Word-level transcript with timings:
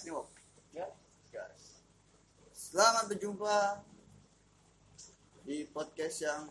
gas 0.00 0.08
nih. 0.08 0.80
Ya. 0.80 0.88
Gas. 1.28 1.84
Selamat 2.56 3.12
berjumpa 3.12 3.84
di 5.44 5.68
podcast 5.76 6.24
yang 6.24 6.48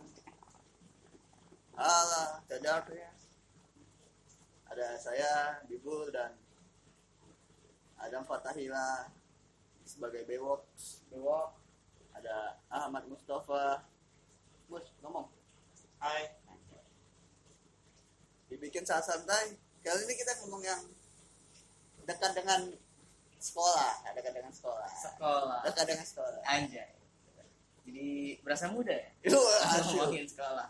ala 1.74 2.46
cadar 2.46 2.86
ya. 2.94 3.10
Ada 4.70 4.86
saya, 5.02 5.34
Bibul 5.66 6.14
dan 6.14 6.30
Adam 7.98 8.22
Fatahila 8.22 9.10
sebagai 9.82 10.22
bewok. 10.30 10.62
Bewok. 11.10 11.50
Ada 12.14 12.54
Ahmad 12.70 13.10
Mustafa. 13.10 13.82
Mus, 14.70 14.94
ngomong. 15.02 15.26
Hai. 15.98 16.38
Dibikin 18.46 18.86
saat 18.86 19.02
santai. 19.02 19.58
Kali 19.82 20.06
ini 20.06 20.14
kita 20.14 20.38
ngomong 20.38 20.62
yang 20.62 20.86
dekat 22.06 22.30
dengan 22.38 22.89
sekolah, 23.40 24.12
dekat 24.12 24.32
dengan 24.36 24.52
sekolah. 24.52 24.88
Sekolah. 24.92 25.60
Dekat 25.64 25.84
dengan 25.88 26.06
sekolah. 26.06 26.40
Anjay. 26.44 26.90
Jadi 27.88 28.38
berasa 28.44 28.68
muda 28.68 28.92
ya? 28.92 29.08
Ngomongin 29.32 30.28
sekolah. 30.28 30.68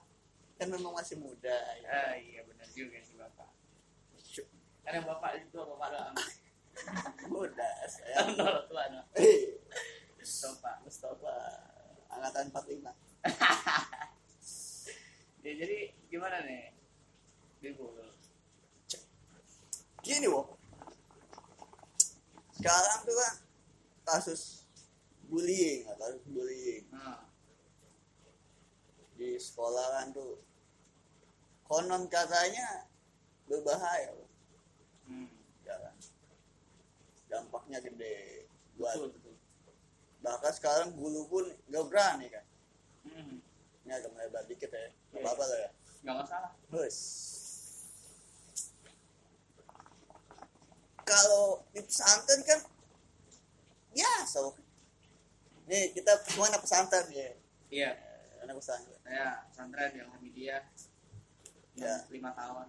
kan 0.61 0.69
memang 0.69 0.93
masih 0.93 1.17
muda. 1.17 1.57
ya. 1.81 1.89
Ah 1.89 2.15
iya 2.21 2.45
benar 2.45 2.69
juga 2.71 3.01
sih 3.01 3.17
Bapak. 3.17 3.49
Karena 4.85 5.01
Bapak 5.09 5.31
itu 5.41 5.57
Bapak 5.57 5.89
doang. 5.91 6.17
Muda 7.33 7.71
saya. 7.89 8.29
Nol 8.39 8.69
tua 8.69 8.85
no. 8.93 9.03
Bapak. 10.21 10.75
Mustafa 10.87 11.37
angkatan 12.13 12.53
45. 12.53 12.87
Ya, 15.41 15.57
jadi 15.57 15.89
gimana 16.13 16.45
nih? 16.45 16.69
Bibul. 17.65 17.97
Gini, 20.05 20.29
Wok. 20.29 20.60
Sekarang 22.61 22.99
tuh 23.03 23.17
kan 23.17 23.35
kasus 24.05 24.69
bullying, 25.27 25.89
kasus 25.89 26.21
bullying 26.29 26.85
Nah, 26.93 27.25
di 29.17 29.37
sekolah 29.37 29.87
kan 29.97 30.07
tuh 30.13 30.41
konon 31.65 32.05
katanya 32.07 32.85
berbahaya, 33.49 34.13
hmm. 35.09 35.29
Ya 35.65 35.75
kan? 35.79 35.95
Dampaknya 37.27 37.79
gede 37.81 38.45
buat 38.75 38.97
Betul, 38.97 39.11
betul. 39.17 39.37
bahkan 40.21 40.53
sekarang 40.53 40.89
guru 40.97 41.25
pun 41.27 41.45
gak 41.69 41.85
berani 41.89 42.27
kan. 42.29 42.45
Hmm. 43.07 43.39
Ini 43.85 43.93
agak 43.93 44.11
melebar 44.13 44.45
dikit 44.45 44.69
ya. 44.69 44.89
Gak 45.11 45.17
Iya. 45.17 45.25
apa-apa 45.25 45.45
lah 45.47 45.59
ya. 45.59 45.71
Gak 46.01 46.17
masalah. 46.17 46.51
Bus. 46.69 46.99
Kalau 51.11 51.67
di 51.75 51.83
pesantren 51.83 52.41
kan 52.47 52.61
biasa. 53.91 54.37
Wok. 54.47 54.57
Nih 55.67 55.91
kita 55.91 56.23
semua 56.31 56.47
anak 56.55 56.63
pesantren 56.63 57.07
ya. 57.11 57.35
Iya. 57.67 57.91
Anak 58.47 58.63
pesantren. 58.63 58.99
Saya 59.03 59.43
pesantren 59.51 59.91
yang 59.99 60.09
Hamidiah. 60.15 60.63
Ya. 61.75 61.99
Yang 61.99 62.15
lima 62.15 62.31
tahun. 62.39 62.67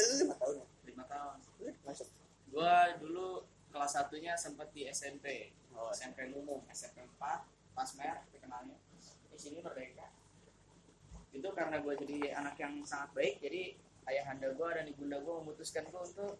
Eh, 0.00 0.06
lima 0.24 0.34
tahun 0.40 0.54
ya? 0.64 0.66
Lima 0.88 1.04
tahun. 1.04 1.36
Masuk. 1.84 2.08
Gua 2.48 2.96
dulu 2.96 3.44
kelas 3.68 3.92
satunya 3.92 4.32
sempat 4.38 4.72
di 4.72 4.88
SMP. 4.88 5.52
Oh, 5.74 5.90
SMP 5.90 6.30
umum, 6.30 6.62
SMP 6.70 7.02
4, 7.02 7.42
Pasmer, 7.74 8.22
terkenalnya. 8.30 8.78
Di 9.28 9.34
sini 9.34 9.58
Merdeka. 9.58 10.06
Itu 11.34 11.50
karena 11.50 11.82
gue 11.82 11.94
jadi 11.98 12.38
anak 12.38 12.54
yang 12.62 12.78
sangat 12.86 13.10
baik, 13.10 13.42
jadi 13.42 13.74
ayahanda 14.06 14.54
gue 14.54 14.68
dan 14.70 14.86
ibunda 14.86 15.18
gue 15.18 15.34
memutuskan 15.42 15.82
gue 15.90 16.02
untuk 16.14 16.38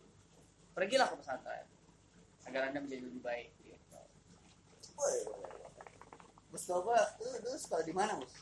pergilah 0.75 1.06
ke 1.08 1.17
pesantren 1.22 1.67
agar 2.44 2.69
anda 2.69 2.78
menjadi 2.83 3.03
lebih 3.08 3.22
baik. 3.25 3.50
Gitu. 3.62 4.00
Woi. 4.98 5.19
Mustafa, 6.53 7.19
lu 7.19 7.30
dulu 7.42 7.56
sekolah 7.58 7.83
di 7.83 7.94
mana, 7.94 8.14
Mus? 8.19 8.34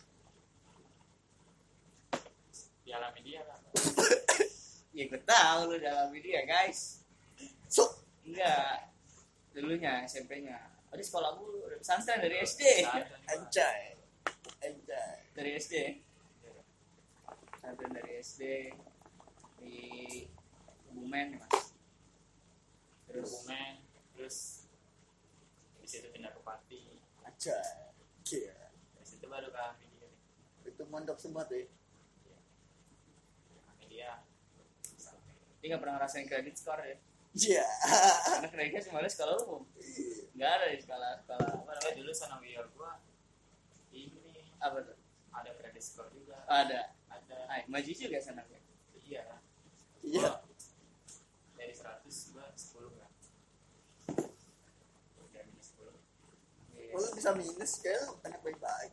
di 2.82 2.90
alam 2.90 3.14
media 3.14 3.40
kan 3.46 3.60
Ya 4.98 5.08
gue 5.08 5.22
tahu 5.24 5.60
lu 5.72 5.76
dalam 5.80 6.12
video 6.12 6.36
guys. 6.44 7.00
So, 7.64 7.88
Enggak, 8.28 8.92
dulunya 9.56 10.04
SMP-nya. 10.04 10.60
Oh, 10.92 10.96
di 11.00 11.00
sekolah 11.00 11.40
udah 11.40 11.80
pesantren 11.80 12.20
dari 12.20 12.44
SD. 12.44 12.84
anjay. 13.32 13.96
Anjay. 14.60 15.10
Dari 15.32 15.50
SD. 15.56 15.74
Pesantren 17.56 17.90
dari 17.96 18.20
SD 18.20 18.42
di 19.64 19.76
Kebumen, 20.86 21.40
Mas. 21.40 21.71
Terus 23.12 23.28
Terus 23.28 23.32
Bumen 23.38 23.74
terus 24.12 24.36
di 25.78 25.88
situ 25.88 26.08
pindah 26.08 26.30
ke 26.30 26.40
Pati 26.40 26.80
Anjay. 27.22 27.92
Gila. 28.22 28.56
dari 28.94 29.04
situ 29.04 29.26
baru 29.26 29.48
ke 29.48 29.64
media 29.78 30.08
Itu 30.64 30.82
mondok 30.86 31.18
semua 31.18 31.44
tuh 31.44 31.58
ya. 31.58 31.68
media 33.78 34.10
dia 35.58 35.66
nggak 35.68 35.80
pernah 35.80 35.94
ngerasain 35.96 36.26
kredit 36.26 36.56
skor 36.56 36.80
ya. 36.80 36.96
Iya. 37.32 37.64
Karena 38.26 38.48
kreditnya 38.50 38.82
ada 38.92 39.06
sekolah 39.06 39.34
umum. 39.40 39.62
Nggak 40.34 40.50
ada 40.50 40.66
di 40.68 40.78
sekolah 40.78 41.10
sekolah 41.22 41.46
apa 41.54 41.70
namanya? 41.70 41.90
dulu 41.94 42.10
sanawiar 42.10 42.66
gua 42.72 42.98
ini 43.90 44.42
Apa 44.58 44.82
tuh? 44.82 44.96
ada 45.30 45.50
kredit 45.54 45.80
skor 45.80 46.10
juga 46.10 46.42
Ada. 46.44 46.92
ada 47.08 47.36
Ay, 47.46 47.64
maju 47.66 47.88
juga 47.88 48.18
sana 48.18 48.42
ya. 48.44 48.60
iya 49.00 49.22
Iya. 50.02 50.20
Gua 50.20 50.44
dari 51.54 51.72
100 51.72 52.34
gua 52.34 52.46
10 52.50 52.98
kan 52.98 53.10
dari 55.30 55.46
minus 55.46 55.68
10 55.72 55.94
Oh, 56.92 56.98
lu 56.98 57.08
bisa 57.12 57.30
minus 57.32 57.72
lu 57.84 58.12
anak 58.22 58.40
baik-baik. 58.40 58.92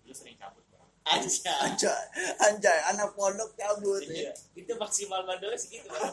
dulu 0.00 0.12
sering 0.12 0.36
cabut 0.36 0.62
bang 0.68 0.86
Aja. 1.04 1.54
Anjay, 1.64 2.02
anjay, 2.38 2.78
anak 2.86 3.12
pondok 3.12 3.52
cabut 3.54 4.02
Iya. 4.04 4.28
ya. 4.28 4.32
Itu 4.54 4.72
maksimal 4.76 5.24
bandolnya 5.24 5.56
segitu 5.56 5.88
kan. 5.88 6.12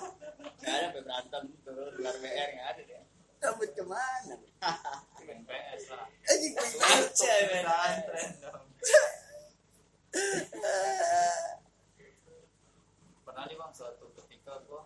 Nggak 0.57 0.71
ada 0.71 0.85
sampai 0.87 1.01
berantem 1.01 1.43
turun 1.61 1.91
gelar 1.93 2.15
BR 2.17 2.49
nggak 2.53 2.67
ada 2.71 2.81
deh. 2.81 3.03
Cabut 3.37 3.69
ke 3.71 3.83
mana? 3.83 4.35
main 5.25 5.41
PS 5.41 5.83
lah 5.89 6.05
Anjing 6.23 6.53
Anjay, 6.55 7.39
men. 7.49 7.63
pesantren 7.65 8.31
dong 8.39 8.63
pernah 13.21 13.43
nih 13.45 13.57
bang 13.57 13.71
suatu 13.73 14.05
ketika 14.15 14.63
gua 14.63 14.85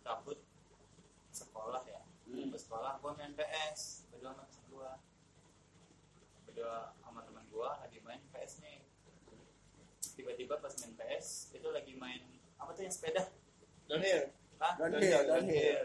cabut 0.00 0.38
sekolah 1.30 1.82
ya 1.84 2.00
Hmm. 2.24 2.46
ke 2.46 2.58
sekolah 2.70 3.02
gua 3.02 3.12
main 3.12 3.34
PS 3.34 4.06
berdua 4.08 4.30
sama 4.30 4.46
temen 4.46 4.62
gua 4.70 4.90
berdua 6.46 6.74
sama 6.96 7.20
teman 7.20 7.42
gua 7.48 7.82
lagi 7.82 7.98
main 8.00 8.22
PS 8.30 8.62
nih 8.62 8.78
tiba-tiba 10.14 10.54
pas 10.54 10.70
main 10.76 10.94
PS 10.94 11.26
itu 11.50 11.66
lagi 11.68 11.94
main 11.94 12.22
apa 12.54 12.70
tuh 12.70 12.86
yang 12.86 12.92
sepeda 12.92 13.26
Downhill. 13.84 14.30
Hah? 14.56 14.78
Downhill, 14.78 15.22
downhill. 15.26 15.82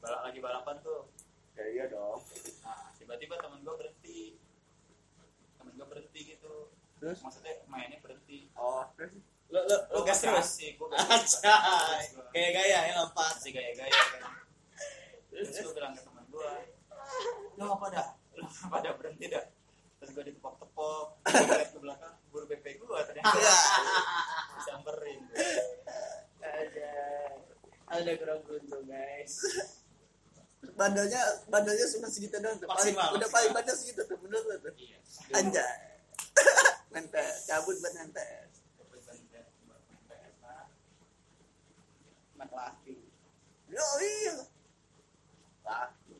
balap 0.00 0.20
lagi 0.24 0.38
balapan 0.40 0.76
tuh 0.80 1.04
Ya 1.52 1.64
iya 1.66 1.84
dong. 1.86 2.16
nah 2.64 2.88
tiba-tiba 2.96 3.36
temen 3.36 3.60
gua 3.60 3.76
berhenti 3.76 4.40
temen 5.54 5.72
gua 5.74 5.86
berhenti 5.86 6.20
gitu 6.30 6.72
Terus? 6.96 7.20
maksudnya 7.20 7.60
mainnya 7.66 8.00
berhenti 8.00 8.48
Oh, 8.54 8.88
terus 8.94 9.12
Lo 9.48 9.60
lo 9.64 9.76
lo 9.90 10.00
gas 10.02 10.20
terus. 10.20 10.48
Terus 10.60 10.76
gua- 11.40 12.32
Kayak 12.32 12.52
gaya 12.54 12.78
ya 12.84 12.92
lompat. 12.96 13.32
masih 13.34 13.52
gaya-gaya 13.52 13.92
kan 14.14 14.47
terus 15.38 15.62
gue 15.62 15.74
bilang 15.74 15.94
ke 15.94 16.02
teman 16.02 16.24
gue 16.26 16.50
lu 17.54 17.62
ngapa 17.62 17.86
dah 17.94 18.08
lu 18.34 18.42
ngapa 18.66 18.76
dah 18.82 18.92
berhenti 18.98 19.26
dah 19.30 19.44
terus 19.98 20.10
gue 20.14 20.24
ditepok-tepok 20.30 21.06
gue 21.22 21.54
lihat 21.54 21.70
ke 21.70 21.78
belakang 21.78 22.14
guru 22.30 22.44
BP 22.46 22.66
gue 22.78 22.98
ternyata 23.06 23.38
disamperin 24.58 25.20
Ada. 26.38 26.92
Ada 27.88 28.10
kurang 28.18 28.40
beruntung 28.44 28.84
guys. 28.84 29.34
bandelnya 30.74 31.18
bandelnya 31.46 31.86
cuma 31.94 32.06
segitu 32.10 32.34
doang 32.38 32.58
tuh. 32.58 32.66
Paling, 32.66 32.94
Maksimal, 32.94 33.08
udah 33.14 33.28
paling 33.30 33.50
bandel 33.54 33.76
segitu 33.78 34.02
tuh, 34.04 34.18
bener 34.18 34.42
tuh. 34.42 34.74
iya 34.74 34.98
Anjay. 35.34 35.78
Mentes, 36.94 37.46
cabut 37.46 37.78
buat 37.78 37.94
mentes. 37.94 38.50
Cepet 38.74 39.00
banget, 39.06 39.46
buat 39.66 39.80
main 39.86 40.00
PS 40.08 40.36
lah. 40.42 40.66
Anak 42.38 42.50
laki. 42.52 42.96
Yo 43.70 43.86
iya. 44.02 44.34
Laki. 45.62 46.16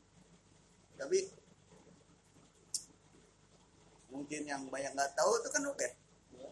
Tapi 0.98 1.18
mungkin 4.08 4.40
yang 4.46 4.62
banyak 4.70 4.86
nggak 4.98 5.14
tahu 5.14 5.32
tuh 5.46 5.50
kan 5.54 5.62
oke. 5.70 5.88
Ya. 6.34 6.50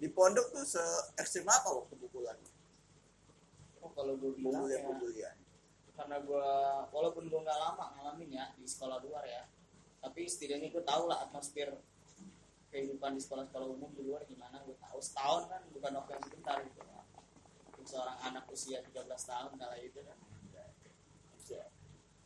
Di 0.00 0.08
pondok 0.08 0.48
tuh 0.56 0.64
se 0.64 0.80
ekstrim 1.20 1.44
apa 1.44 1.68
waktu 1.68 1.92
pukulan? 2.00 2.40
Oh 3.84 3.92
kalau 3.92 4.16
gue 4.16 4.32
bilang 4.40 4.64
ya, 4.72 5.36
karena 6.00 6.16
gue 6.24 6.48
walaupun 6.96 7.28
gue 7.28 7.40
nggak 7.44 7.60
lama 7.60 7.92
ngalamin 7.92 8.32
ya 8.32 8.48
di 8.56 8.64
sekolah 8.64 9.04
luar 9.04 9.20
ya 9.28 9.44
tapi 10.00 10.24
setidaknya 10.24 10.72
gue 10.72 10.80
tahu 10.80 11.12
lah 11.12 11.28
atmosfer 11.28 11.76
kehidupan 12.72 13.16
di 13.16 13.20
sekolah-sekolah 13.20 13.68
umum 13.68 13.92
di 13.92 14.08
luar 14.08 14.24
gimana 14.24 14.64
gue 14.64 14.72
tahu 14.80 14.96
setahun 14.96 15.52
kan 15.52 15.60
bukan 15.76 15.92
waktu 16.00 16.10
yang 16.16 16.24
sebentar 16.24 16.56
gitu 16.64 16.80
untuk 17.68 17.84
seorang 17.84 18.16
anak 18.24 18.44
usia 18.48 18.80
13 18.80 18.96
tahun 19.04 19.52
kala 19.60 19.76
itu 19.76 20.00
kan 20.00 20.16
Iya. 21.50 21.66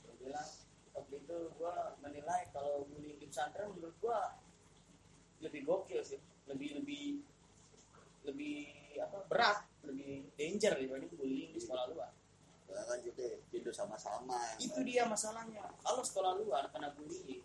Gua 0.05 0.15
bilang 0.21 0.49
waktu 0.93 1.15
itu 1.17 1.37
gua 1.57 1.97
menilai 2.05 2.53
kalau 2.53 2.85
bullying 2.85 3.17
di 3.17 3.27
pesantren 3.33 3.73
menurut 3.73 3.97
gua 4.05 4.37
lebih 5.45 5.69
gokil 5.69 6.01
sih. 6.01 6.19
Lebih 6.49 6.81
lebih 6.81 7.21
lebih 8.25 8.57
apa 8.97 9.19
berat 9.29 9.61
lebih 9.85 10.33
danger 10.41 10.81
dibanding 10.81 11.13
bullying 11.13 11.53
di 11.53 11.61
sekolah 11.61 11.85
luar. 11.93 12.11
Kan 12.75 12.99
juga 13.07 13.39
tidur 13.55 13.71
sama-sama. 13.71 14.35
ya 14.59 14.67
itu 14.67 14.81
dia 14.83 15.05
masalahnya. 15.07 15.63
Kalau 15.85 16.03
sekolah 16.03 16.41
luar 16.41 16.73
kena 16.73 16.91
bullying 16.97 17.45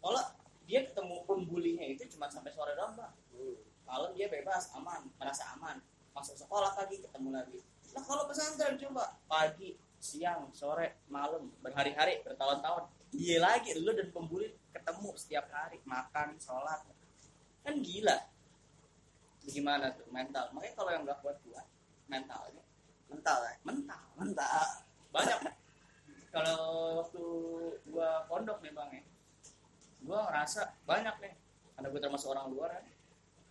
sekolah 0.00 0.32
dia 0.64 0.80
ketemu 0.88 1.28
pembulinya 1.28 1.84
itu 1.84 2.08
cuma 2.16 2.32
sampai 2.32 2.48
sore 2.56 2.72
doang 2.72 2.96
bang 2.96 3.12
Hmm. 3.30 3.56
malam 3.86 4.10
dia 4.16 4.26
bebas 4.26 4.72
aman 4.74 5.06
merasa 5.20 5.44
aman. 5.54 5.78
Masuk 6.16 6.34
sekolah 6.34 6.74
pagi 6.74 6.98
ketemu 6.98 7.28
lagi. 7.30 7.60
Nah 7.94 8.02
kalau 8.02 8.26
pesantren 8.26 8.74
coba 8.80 9.16
pagi 9.30 9.78
siang 10.00 10.50
sore 10.50 11.04
malam 11.12 11.52
berhari-hari 11.62 12.20
bertahun-tahun. 12.26 12.90
Dia 13.14 13.38
lagi 13.42 13.74
lu 13.78 13.92
dan 13.94 14.08
pembuli 14.10 14.50
ketemu 14.72 15.10
setiap 15.14 15.46
hari 15.52 15.78
makan 15.86 16.38
sholat 16.40 16.80
kan 17.64 17.74
gila. 17.80 18.16
Gimana 19.44 19.92
tuh 19.96 20.06
mental? 20.12 20.52
Makanya 20.52 20.74
kalau 20.76 20.90
yang 20.92 21.02
nggak 21.04 21.18
kuat 21.24 21.36
kuat 21.44 21.66
mentalnya? 22.10 22.64
Mental 23.10 23.38
ya. 23.42 23.54
mental. 23.66 24.02
Mental. 24.16 24.66
banyak. 25.10 25.38
Kalau 26.30 26.62
waktu 27.02 27.24
gua 27.90 28.22
pondok 28.30 28.62
nih 28.62 28.70
bang 28.70 28.90
ya. 28.94 29.02
Gua 30.06 30.18
ngerasa 30.30 30.78
banyak 30.86 31.16
nih. 31.18 31.34
Karena 31.74 31.96
gue 31.96 32.00
termasuk 32.04 32.28
orang 32.36 32.52
luar 32.52 32.76
kan 32.76 32.84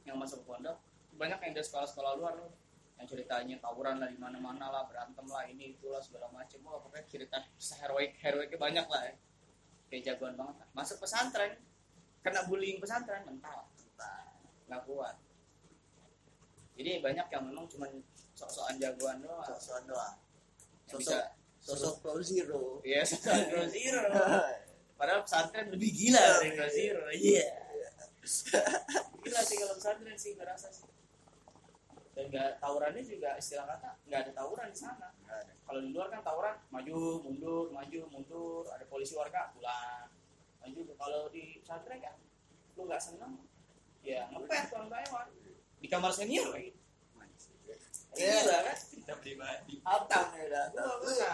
yang 0.05 0.17
masuk 0.21 0.45
pondok. 0.45 0.77
Banyak 1.17 1.41
yang 1.41 1.51
dari 1.57 1.65
sekolah-sekolah 1.65 2.13
luar 2.21 2.37
loh. 2.37 2.53
Yang 3.01 3.17
ceritanya 3.17 3.57
tawuran 3.57 3.97
lah 3.97 4.05
di 4.05 4.21
mana-mana 4.21 4.69
lah 4.69 4.83
berantem 4.85 5.25
lah 5.25 5.49
ini 5.49 5.73
itulah 5.73 5.97
segala 5.97 6.29
macem. 6.29 6.61
Wah 6.61 6.77
pokoknya 6.77 7.09
cerita 7.09 7.37
heroik 7.81 8.21
heroiknya 8.21 8.59
banyak 8.61 8.85
lah 8.85 9.01
ya. 9.09 9.13
Kayak 9.89 10.01
jagoan 10.13 10.37
banget. 10.37 10.55
Lah. 10.61 10.67
masuk 10.77 11.01
pesantren 11.01 11.57
kena 12.21 12.45
bullying 12.45 12.77
pesantren 12.77 13.25
mental 13.25 13.65
nggak 14.69 14.85
kuat 14.85 15.17
jadi 16.79 17.03
banyak 17.03 17.27
yang 17.27 17.43
memang 17.43 17.67
cuma 17.67 17.91
sok-sokan 18.39 18.79
jagoan 18.79 19.19
doang 19.19 19.43
Sosok 19.43 19.83
doang. 19.83 20.15
Sosok 20.87 21.03
bisa 21.03 21.19
sosok 21.59 21.93
pro 21.99 22.23
zero. 22.23 22.79
Iya, 22.87 23.03
sosok 23.03 23.35
Grow 23.51 23.67
Zero. 23.67 24.07
Padahal 24.99 25.21
pesantren 25.27 25.67
lebih 25.75 25.91
gila 25.91 26.23
dari 26.39 26.49
Grow 26.55 26.71
Zero. 26.71 27.03
Iya. 27.11 27.47
Gila 29.19 29.41
sih 29.43 29.55
kalau 29.59 29.75
pesantren 29.75 30.15
sih 30.15 30.31
gue 30.39 30.45
rasa 30.47 30.71
sih. 30.71 30.87
Dan 32.15 32.31
nggak 32.31 32.63
tawurannya 32.63 33.03
juga 33.03 33.35
istilah 33.35 33.67
kata 33.67 33.99
nggak 34.07 34.19
ada 34.23 34.31
tawuran 34.31 34.67
di 34.71 34.79
sana. 34.79 35.07
Kalau 35.67 35.79
di 35.83 35.91
luar 35.91 36.07
kan 36.07 36.23
tawuran 36.23 36.55
maju 36.71 36.97
mundur 37.27 37.65
maju 37.75 37.99
mundur 38.07 38.63
ada 38.71 38.87
polisi 38.87 39.13
warga 39.13 39.51
pulang 39.53 40.09
maju 40.59 40.79
kalau 40.97 41.21
di 41.31 41.61
pesantren 41.61 41.99
kan 42.01 42.15
lu 42.75 42.87
nggak 42.87 42.99
seneng 42.99 43.37
di 45.89 45.97
kamar 45.97 46.13
senior 46.13 46.53
lagi 46.53 46.69
gila 48.13 48.57
kan 48.61 48.77
Kita 48.93 49.13
pribadi. 49.17 49.81
Abang 49.81 50.29
ya 50.37 50.69
gua 50.69 51.01
gua 51.01 51.33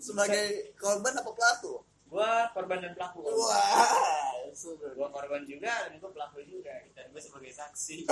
sebagai 0.00 0.72
korban 0.80 1.12
apa 1.20 1.28
pelaku? 1.36 1.84
gua 2.08 2.48
korban 2.56 2.80
dan 2.80 2.96
pelaku 2.96 3.20
Wah, 3.28 4.40
gua 4.96 5.08
korban 5.12 5.44
juga 5.44 5.84
dan 5.84 6.00
gua 6.00 6.08
pelaku 6.16 6.40
juga 6.48 6.72
Dan 6.96 7.12
gue 7.12 7.20
sebagai 7.20 7.52
saksi. 7.52 8.08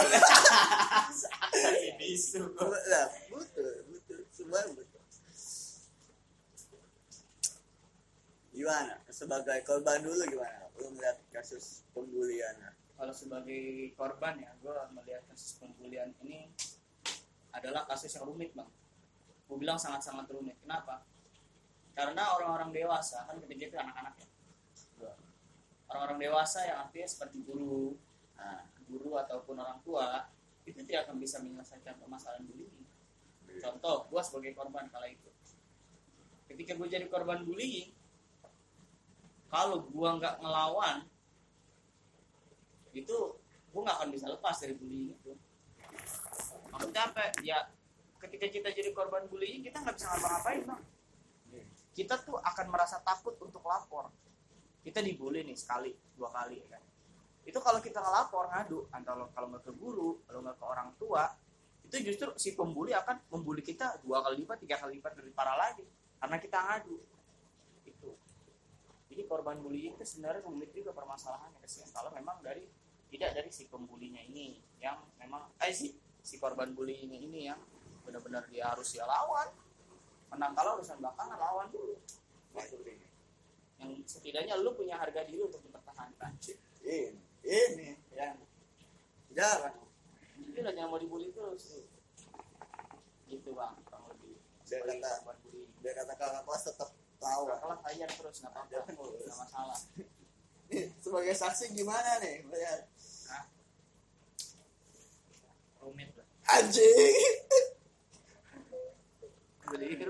saksi 1.25 1.88
bisu. 1.96 2.52
gua. 2.52 2.76
Nah, 2.76 3.08
betul, 3.32 3.88
betul, 3.88 4.20
semua 4.29 4.61
betul. 4.69 5.00
Gimana? 8.52 8.94
Sebagai 9.08 9.64
korban 9.64 10.05
dulu 10.05 10.20
gimana? 10.29 10.69
Lu 10.76 10.93
melihat 10.93 11.17
kasus 11.32 11.81
pembulian? 11.96 12.76
Kalau 12.99 13.15
sebagai 13.15 13.95
korban 13.95 14.43
ya 14.43 14.50
gue 14.59 14.75
melihat 14.99 15.23
kasus 15.31 15.62
pembulian 15.62 16.11
ini 16.27 16.50
adalah 17.55 17.87
kasus 17.87 18.11
yang 18.19 18.27
rumit 18.27 18.50
bang. 18.53 18.67
Gue 19.47 19.56
bilang 19.56 19.79
sangat-sangat 19.79 20.27
rumit. 20.35 20.59
Kenapa? 20.61 21.06
Karena 21.95 22.35
orang-orang 22.35 22.75
dewasa 22.75 23.25
kan 23.25 23.39
ketika 23.47 23.71
itu 23.71 23.77
anak-anak 23.79 24.15
ya? 24.19 24.29
Orang-orang 25.89 26.19
dewasa 26.21 26.67
yang 26.69 26.85
artinya 26.85 27.09
seperti 27.09 27.41
guru 27.47 27.97
Nah, 28.39 28.62
guru 28.87 29.19
ataupun 29.19 29.59
orang 29.59 29.83
tua 29.83 30.31
itu 30.62 30.79
tidak 30.87 31.11
akan 31.11 31.19
bisa 31.19 31.43
menyelesaikan 31.43 31.99
permasalahan 31.99 32.47
bullying. 32.47 32.87
Contoh 33.59 34.06
gue 34.06 34.23
sebagai 34.23 34.55
korban 34.55 34.87
kala 34.89 35.11
itu. 35.11 35.31
Ketika 36.47 36.79
gue 36.79 36.89
jadi 36.89 37.06
korban 37.11 37.43
bullying 37.43 37.91
kalau 39.51 39.83
gue 39.83 40.11
nggak 40.23 40.39
ngelawan 40.39 41.03
itu 43.05 43.17
gue 43.69 43.81
nggak 43.85 43.97
akan 44.00 44.09
bisa 44.11 44.27
lepas 44.27 44.56
dari 44.59 44.75
bullying 44.75 45.12
itu. 45.12 45.33
Maksudnya 46.73 47.03
apa? 47.11 47.33
Ya 47.45 47.69
ketika 48.19 48.47
kita 48.50 48.69
jadi 48.75 48.91
korban 48.91 49.31
bullying 49.31 49.62
kita 49.62 49.79
nggak 49.79 49.95
bisa 49.95 50.06
ngapa-ngapain 50.11 50.62
bang. 50.67 50.83
Kita 51.95 52.15
tuh 52.23 52.39
akan 52.39 52.67
merasa 52.71 53.03
takut 53.03 53.35
untuk 53.43 53.62
lapor. 53.67 54.11
Kita 54.83 55.03
dibully 55.03 55.43
nih 55.43 55.59
sekali 55.59 55.91
dua 56.15 56.31
kali 56.31 56.62
ya 56.62 56.67
kan? 56.79 56.83
Itu 57.43 57.59
kalau 57.59 57.83
kita 57.83 57.99
ngelapor 57.99 58.50
ngadu. 58.55 58.79
Antara 58.95 59.27
kalau 59.35 59.51
nggak 59.51 59.65
ke 59.67 59.73
guru 59.75 60.23
kalau 60.27 60.41
nggak 60.43 60.56
ke 60.56 60.65
orang 60.65 60.91
tua 60.97 61.27
itu 61.89 62.12
justru 62.12 62.29
si 62.37 62.53
pembuli 62.53 62.93
akan 62.93 63.33
membuli 63.33 63.65
kita 63.65 64.05
dua 64.05 64.21
kali 64.21 64.44
lipat 64.44 64.61
tiga 64.61 64.77
kali 64.77 65.01
lipat 65.01 65.12
lebih 65.19 65.33
parah 65.33 65.56
lagi. 65.56 65.85
Karena 66.19 66.37
kita 66.39 66.59
ngadu. 66.61 66.97
Itu. 67.89 68.11
Jadi 69.09 69.23
korban 69.25 69.59
bullying 69.59 69.97
itu 69.97 70.05
sebenarnya 70.05 70.44
rumit 70.44 70.71
juga 70.71 70.93
permasalahannya 70.93 71.59
kesian 71.65 71.89
kalau 71.91 72.12
memang 72.12 72.39
dari 72.44 72.69
tidak 73.08 73.31
dari 73.34 73.50
si 73.52 73.66
pembulinya 73.69 74.20
ini 74.20 74.60
yang 74.78 75.00
memang 75.19 75.49
eh 75.58 75.72
si 75.72 75.96
si 76.22 76.37
korban 76.37 76.76
bullying 76.76 77.08
ini 77.08 77.49
yang 77.49 77.60
benar-benar 78.05 78.44
dia 78.49 78.69
harus 78.69 78.93
dia 78.93 79.05
lawan. 79.08 79.49
Menang 80.28 80.52
kalau 80.52 80.76
urusan 80.81 81.00
belakangan 81.00 81.38
lawan. 81.40 81.66
Dulu 81.72 81.96
yang 83.78 83.90
setidaknya 84.05 84.58
lu 84.58 84.75
punya 84.75 84.99
harga 84.99 85.22
diri 85.22 85.38
untuk 85.40 85.62
dipertahankan. 85.62 86.34
Ini, 86.82 87.14
ini 87.46 87.88
yang 88.12 88.34
jarang. 89.32 89.78
Jadi 90.38 90.60
lagi 90.66 90.78
yang 90.82 90.90
mau 90.90 90.99
dibully 90.99 91.31
terus. 91.31 91.87
Gitu 93.31 93.50
bang 93.55 93.76
kurang 93.87 94.05
lebih. 94.10 94.34
Dia 94.66 94.82
kata- 94.82 95.38
Dia 95.79 95.93
kata 95.94 96.12
kakak 96.19 96.43
kelas 96.43 96.62
tetap 96.67 96.91
tahu. 97.22 97.43
Kalau 97.46 97.77
kelas 97.79 98.12
terus 98.19 98.36
nggak 98.43 98.53
apa-apa. 98.53 98.91
Nggak 98.91 99.38
masalah. 99.38 99.79
Nih, 100.69 100.93
sebagai 101.00 101.32
saksi 101.32 101.72
gimana 101.72 102.20
nih? 102.20 102.44
Melihat 102.44 102.84
rumit 105.81 106.11
lah 106.15 106.27
anjing. 106.49 107.35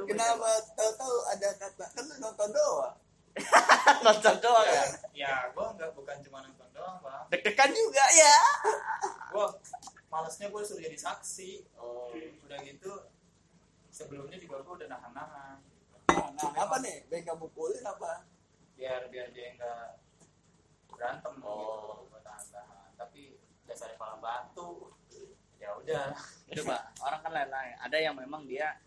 Kenapa 0.06 0.48
tahu-tahu 0.72 1.16
ada 1.26 1.48
kata 1.56 1.84
kan 1.90 2.04
nonton 2.16 2.48
doang. 2.52 2.94
nonton 4.06 4.34
doang 4.38 4.66
ya 4.66 4.84
Ya, 5.14 5.34
gue 5.48 5.66
nggak 5.74 5.94
bukan 5.94 6.16
cuma 6.22 6.42
nonton 6.42 6.66
doang, 6.70 6.98
bang. 6.98 7.22
deg-degan 7.30 7.70
juga 7.70 8.02
ya 8.10 8.34
Gue 9.30 9.46
malesnya 10.08 10.46
gue 10.48 10.62
suruh 10.62 10.78
jadi 10.80 10.94
saksi. 10.94 11.74
Oh. 11.74 12.10
Udah 12.46 12.58
gitu, 12.62 12.90
sebelumnya 13.90 14.38
juga 14.38 14.62
gue 14.62 14.74
udah 14.78 14.88
nahan-nahan. 14.88 15.58
Nah, 16.08 16.52
apa 16.56 16.76
nih? 16.80 17.04
Bengkel 17.06 17.36
mukulin 17.36 17.82
apa? 17.82 18.24
Biar 18.72 19.10
biar 19.10 19.28
dia 19.30 19.52
nggak 19.52 19.84
berantem 20.88 21.34
Oh. 21.42 22.06
gitu, 22.06 22.14
gue 22.14 22.20
tahan-tahan. 22.22 22.88
Tapi 22.94 23.22
dasarnya 23.66 23.98
malah 23.98 24.18
batu. 24.18 24.94
Ya 25.58 25.74
udah. 25.74 26.14
itu 26.48 26.62
pak 26.62 26.80
orang 27.02 27.20
kan 27.20 27.32
lain-lain. 27.34 27.74
Ada 27.82 27.98
yang 27.98 28.14
memang 28.14 28.46
dia 28.46 28.78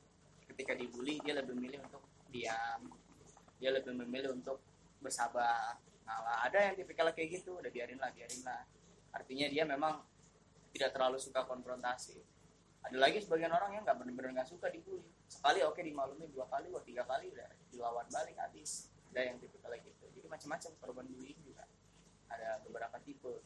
ketika 0.47 0.75
dibully 0.75 1.19
dia 1.23 1.35
lebih 1.35 1.53
memilih 1.55 1.83
untuk 1.83 2.03
diam. 2.31 2.81
Dia 3.59 3.69
lebih 3.75 3.93
memilih 3.93 4.33
untuk 4.33 4.63
bersabar. 5.03 5.77
Nah 6.07 6.47
ada 6.47 6.71
yang 6.71 6.75
tipikal 6.79 7.11
kayak 7.11 7.43
gitu 7.43 7.59
udah 7.59 7.69
biarin 7.69 7.99
lah 7.99 8.09
biarin 8.15 8.41
lah. 8.47 8.63
Artinya 9.11 9.47
dia 9.51 9.67
memang 9.67 9.99
tidak 10.71 10.95
terlalu 10.95 11.19
suka 11.19 11.43
konfrontasi. 11.43 12.17
Ada 12.81 12.97
lagi 12.97 13.21
sebagian 13.21 13.53
orang 13.53 13.77
yang 13.77 13.83
nggak 13.85 13.97
benar-benar 13.99 14.41
nggak 14.41 14.49
suka 14.49 14.71
dibully. 14.71 15.05
Sekali 15.29 15.61
oke 15.61 15.83
dimaklumi 15.83 16.31
dua 16.33 16.49
kali 16.49 16.71
wah 16.73 16.81
tiga 16.81 17.03
kali 17.05 17.29
udah 17.29 17.47
dilawan 17.69 18.07
balik 18.09 18.39
habis. 18.39 18.89
Ada 19.11 19.27
yang 19.27 19.37
tipikal 19.43 19.75
kayak 19.75 19.85
gitu. 19.85 20.05
Jadi 20.17 20.27
macam-macam 20.31 20.71
korban 20.79 21.05
bullying 21.11 21.39
juga. 21.43 21.67
Ada 22.31 22.63
beberapa 22.63 22.95
tipe. 23.03 23.43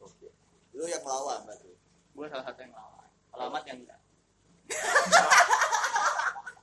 Oke. 0.00 0.28
Lu 0.72 0.88
yang 0.88 1.04
melawan 1.04 1.44
berarti. 1.46 1.81
Gue 2.12 2.26
salah 2.28 2.44
satu 2.44 2.58
yang 2.60 2.72
lawan 2.76 3.08
alamat 3.32 3.62
yang 3.68 3.78
enggak 3.84 4.00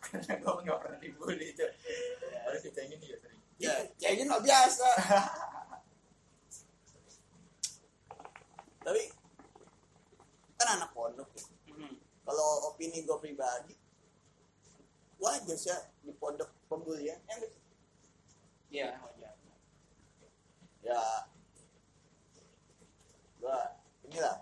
Karena 0.09 0.33
gue 0.41 0.53
nggak 0.65 0.79
pernah 0.81 0.97
dibully 0.97 1.53
itu. 1.53 1.61
Harus 2.41 2.65
dicengin 2.65 2.97
dia 2.97 3.13
sering. 3.21 3.37
Ya, 3.61 3.73
kayaknya 4.01 4.33
nggak 4.33 4.41
biasa. 4.41 4.89
Tapi 8.89 9.01
kan 10.57 10.67
anak 10.81 10.89
pondok 10.97 11.29
ya. 11.37 11.45
Mhm. 11.69 11.93
Kalau 12.25 12.73
opini 12.73 13.05
gue 13.05 13.17
pribadi 13.21 13.77
wajar 15.19 15.57
sih 15.59 15.69
ya 15.69 15.77
di 15.99 16.15
pondok 16.15 16.47
pembulian 16.71 17.19
ya 17.27 17.33
nggak 17.35 17.51
sih? 17.51 17.61
iya 18.71 18.89
wajar 19.03 19.35
ya 20.79 21.03
gua 23.43 23.59
inilah 24.07 24.39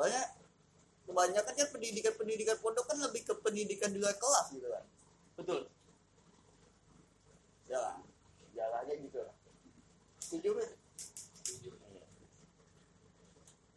soalnya 0.00 0.32
kebanyakan 1.04 1.52
kan 1.52 1.68
pendidikan 1.76 2.16
pendidikan 2.16 2.56
pondok 2.64 2.88
kan 2.88 2.96
lebih 3.04 3.20
ke 3.28 3.36
pendidikan 3.44 3.92
di 3.92 4.00
luar 4.00 4.16
kelas 4.16 4.48
gitu 4.56 4.64
kan. 4.72 4.84
Betul. 5.36 5.68
Ya 7.68 7.76
kan? 7.84 8.00
Jalannya 8.56 8.94
gitu 8.96 9.18
lah. 9.20 9.36
Setuju 10.24 10.56
kan 10.56 10.70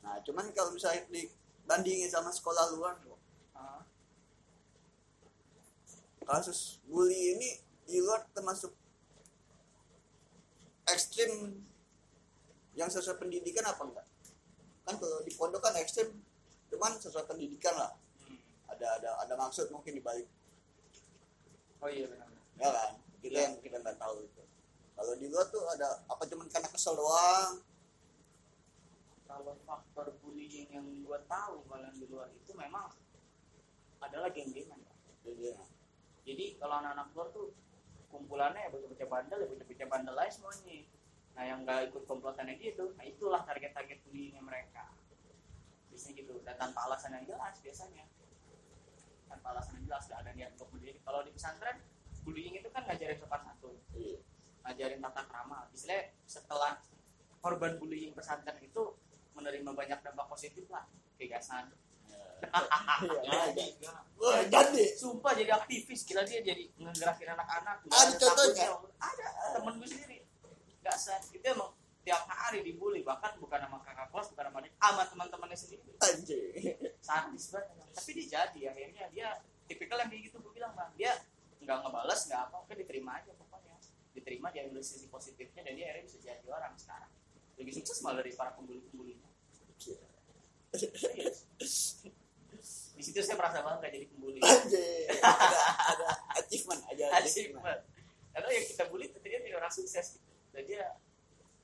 nah 0.03 0.19
cuman 0.19 0.51
kalau 0.51 0.75
misalnya 0.75 1.07
dibandingin 1.07 2.11
sama 2.11 2.29
sekolah 2.29 2.75
luar 2.75 2.99
Ah, 3.55 3.85
kasus 6.27 6.83
bully 6.89 7.37
ini 7.37 7.49
di 7.87 8.01
luar 8.03 8.27
termasuk 8.35 8.73
ekstrim 10.89 11.63
yang 12.75 12.89
sesuai 12.91 13.21
pendidikan 13.21 13.63
apa 13.63 13.81
enggak 13.87 14.07
kan 14.83 14.95
kalau 14.99 15.19
di 15.23 15.31
pondok 15.31 15.63
kan 15.63 15.75
ekstrim 15.79 16.11
cuman 16.71 16.97
sesuai 16.99 17.29
pendidikan 17.29 17.75
lah. 17.77 17.91
Hmm. 18.25 18.39
ada 18.67 18.87
ada 18.99 19.09
ada 19.23 19.33
maksud 19.37 19.69
mungkin 19.69 19.95
di 19.95 20.03
balik 20.03 20.27
oh 21.83 21.89
iya 21.91 22.07
benar 22.07 22.29
ya 22.59 22.69
kan? 22.69 22.91
Kita 23.23 23.39
yang 23.39 23.55
kita 23.63 23.79
nggak 23.79 23.97
tahu 23.97 24.19
itu. 24.19 24.43
Kalau 24.93 25.13
di 25.15 25.27
luar 25.31 25.47
tuh 25.47 25.63
ada 25.73 26.05
apa 26.05 26.23
cuman 26.27 26.47
karena 26.51 26.69
kesel 26.69 26.93
doang? 26.93 27.63
Kalau 29.25 29.57
faktor 29.65 30.13
bullying 30.21 30.69
yang 30.69 30.85
gue 30.85 31.19
tahu 31.25 31.65
kalau 31.65 31.81
yang 31.81 31.97
di 31.97 32.05
luar 32.05 32.29
itu 32.29 32.51
memang 32.53 32.93
adalah 34.03 34.29
geng-gengan 34.29 34.77
jadi 35.23 35.55
jadi 36.23 36.45
kalau 36.59 36.83
anak-anak 36.83 37.07
luar 37.15 37.27
tuh 37.31 37.55
kumpulannya 38.11 38.67
ya 38.67 38.69
bocah-bocah 38.69 39.07
bandel 39.09 39.37
ya 39.41 39.47
bocah-bocah 39.49 39.87
bandel 39.89 40.15
aja 40.19 40.31
semuanya 40.35 40.61
nah 41.33 41.43
yang 41.43 41.65
nggak 41.65 41.89
ikut 41.89 42.03
komplotannya 42.05 42.61
gitu 42.61 42.93
nah 42.93 43.05
itulah 43.05 43.41
target-target 43.45 44.05
bullyingnya 44.05 44.41
mereka. 44.41 44.93
Biasanya 45.89 46.13
gitu 46.21 46.33
dan 46.45 46.55
tanpa 46.57 46.85
alasan 46.89 47.17
yang 47.17 47.25
jelas 47.25 47.57
biasanya. 47.61 48.05
Tanpa 49.29 49.57
alasan 49.57 49.81
yang 49.81 49.85
jelas 49.89 50.03
gak 50.05 50.19
ada 50.21 50.31
niat 50.37 50.53
untuk 50.53 50.69
bullying 50.69 50.97
kalau 51.01 51.25
di 51.25 51.31
pesantren 51.33 51.77
bullying 52.23 52.55
itu 52.57 52.69
kan 52.69 52.85
ngajarin 52.85 53.17
sopan 53.17 53.41
santun. 53.43 53.75
Iya. 53.97 54.17
Ngajarin 54.63 54.99
tata 55.01 55.21
krama. 55.27 55.67
Istilahnya 55.73 56.03
setelah 56.23 56.71
korban 57.41 57.75
bullying 57.81 58.13
pesantren 58.15 58.57
itu 58.61 58.95
menerima 59.33 59.71
banyak 59.73 59.99
dampak 60.05 60.25
positif 60.29 60.69
lah. 60.69 60.85
Kegasan. 61.17 61.73
Iya 62.43 63.55
kan, 63.79 64.03
wah 64.19 64.43
jadi. 64.43 64.85
Sumpah 64.99 65.31
jadi 65.31 65.55
aktivis. 65.55 66.03
Gila 66.03 66.27
dia 66.27 66.43
jadi 66.43 66.67
ngegerakin 66.75 67.29
anak-anak. 67.31 67.87
Ada 67.87 68.13
contohnya? 68.19 68.67
ada. 68.99 69.27
Temen 69.55 69.73
gue 69.79 69.87
sendiri 69.87 70.22
nggak 70.83 70.97
sah 70.99 71.17
itu 71.31 71.39
emang 71.47 71.71
tiap 72.03 72.27
hari 72.27 72.59
dibully. 72.61 73.01
Bahkan 73.01 73.39
bukan 73.39 73.59
sama 73.63 73.79
kakak 73.81 74.11
kelas 74.11 74.27
bukan 74.35 74.43
sama 74.51 74.59
adik 74.59 74.73
sama 74.75 75.03
teman-temannya 75.07 75.57
sendiri. 75.57 75.91
Anjing. 76.03 76.75
Sadis 76.99 77.45
banget. 77.55 77.87
Tapi 77.95 78.11
dia 78.19 78.27
jadi. 78.27 78.61
Akhirnya 78.75 79.03
dia 79.09 79.27
tipikal 79.65 79.97
yang 80.03 80.11
kayak 80.11 80.23
gitu 80.27 80.37
gue 80.43 80.51
bilang 80.51 80.75
bang 80.75 80.91
dia 80.99 81.11
nggak 81.63 81.79
ngebales 81.79 82.21
nggak 82.27 82.41
apa 82.51 82.55
oke 82.59 82.73
diterima 82.75 83.11
aja 83.23 83.31
pokoknya. 83.39 83.75
Diterima 84.11 84.51
dia 84.51 84.67
ambil 84.67 84.83
sisi 84.83 85.07
positifnya 85.07 85.63
dan 85.63 85.73
dia 85.79 85.95
akhirnya 85.95 86.03
bisa 86.11 86.17
jadi 86.19 86.47
orang 86.51 86.75
sekarang. 86.75 87.11
Lebih 87.55 87.73
sukses 87.79 87.97
malah 88.03 88.19
dari 88.19 88.35
para 88.35 88.51
pembuli-pembulinya. 88.59 89.29
Di 92.93 93.01
situ 93.01 93.19
saya 93.23 93.37
merasa 93.39 93.63
bangga 93.63 93.87
jadi 93.87 94.05
pembuli. 94.11 94.43
Anjing. 94.43 95.07
Ada 95.23 95.59
ada 95.95 96.07
achievement 96.35 96.81
aja 96.91 97.05
achievement. 97.23 97.79
Karena 98.33 98.49
yang 98.49 98.65
kita 98.67 98.83
bully 98.91 99.07
dia 99.23 99.39
jadi 99.39 99.55
orang 99.55 99.71
sukses 99.71 100.19
gitu. 100.19 100.32
Dan 100.53 100.63
dia 100.69 100.85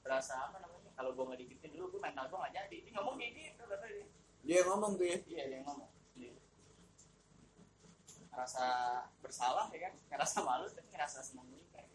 merasa 0.01 0.33
apa 0.49 0.57
namanya 0.57 0.89
kalau 0.97 1.13
gue 1.13 1.23
nggak 1.29 1.39
digituin 1.45 1.71
dulu 1.77 1.95
gue 1.95 2.01
mental 2.01 2.25
gue 2.25 2.39
nggak 2.41 2.55
jadi. 2.57 2.77
Dia 2.81 2.91
ngomong 2.97 3.15
kayak 3.21 3.33
gitu 3.37 3.61
kata 3.69 3.85
dia. 3.87 4.07
Dia 4.41 4.59
ngomong 4.65 4.91
tuh 4.97 5.05
ya? 5.05 5.17
Iya 5.29 5.43
dia 5.45 5.59
ngomong. 5.63 5.91
Dia 6.17 6.33
ngerasa 8.33 8.65
bersalah 9.21 9.69
ya 9.69 9.79
kan? 9.85 9.93
Ngerasa 10.09 10.37
malu 10.41 10.65
tapi 10.73 10.89
ngerasa 10.89 11.17
senang 11.21 11.47
juga. 11.53 11.85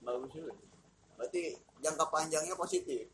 Bagus 0.00 0.30
juga. 0.32 0.52
Berarti 1.20 1.42
jangka 1.84 2.04
panjangnya 2.08 2.56
positif? 2.56 3.12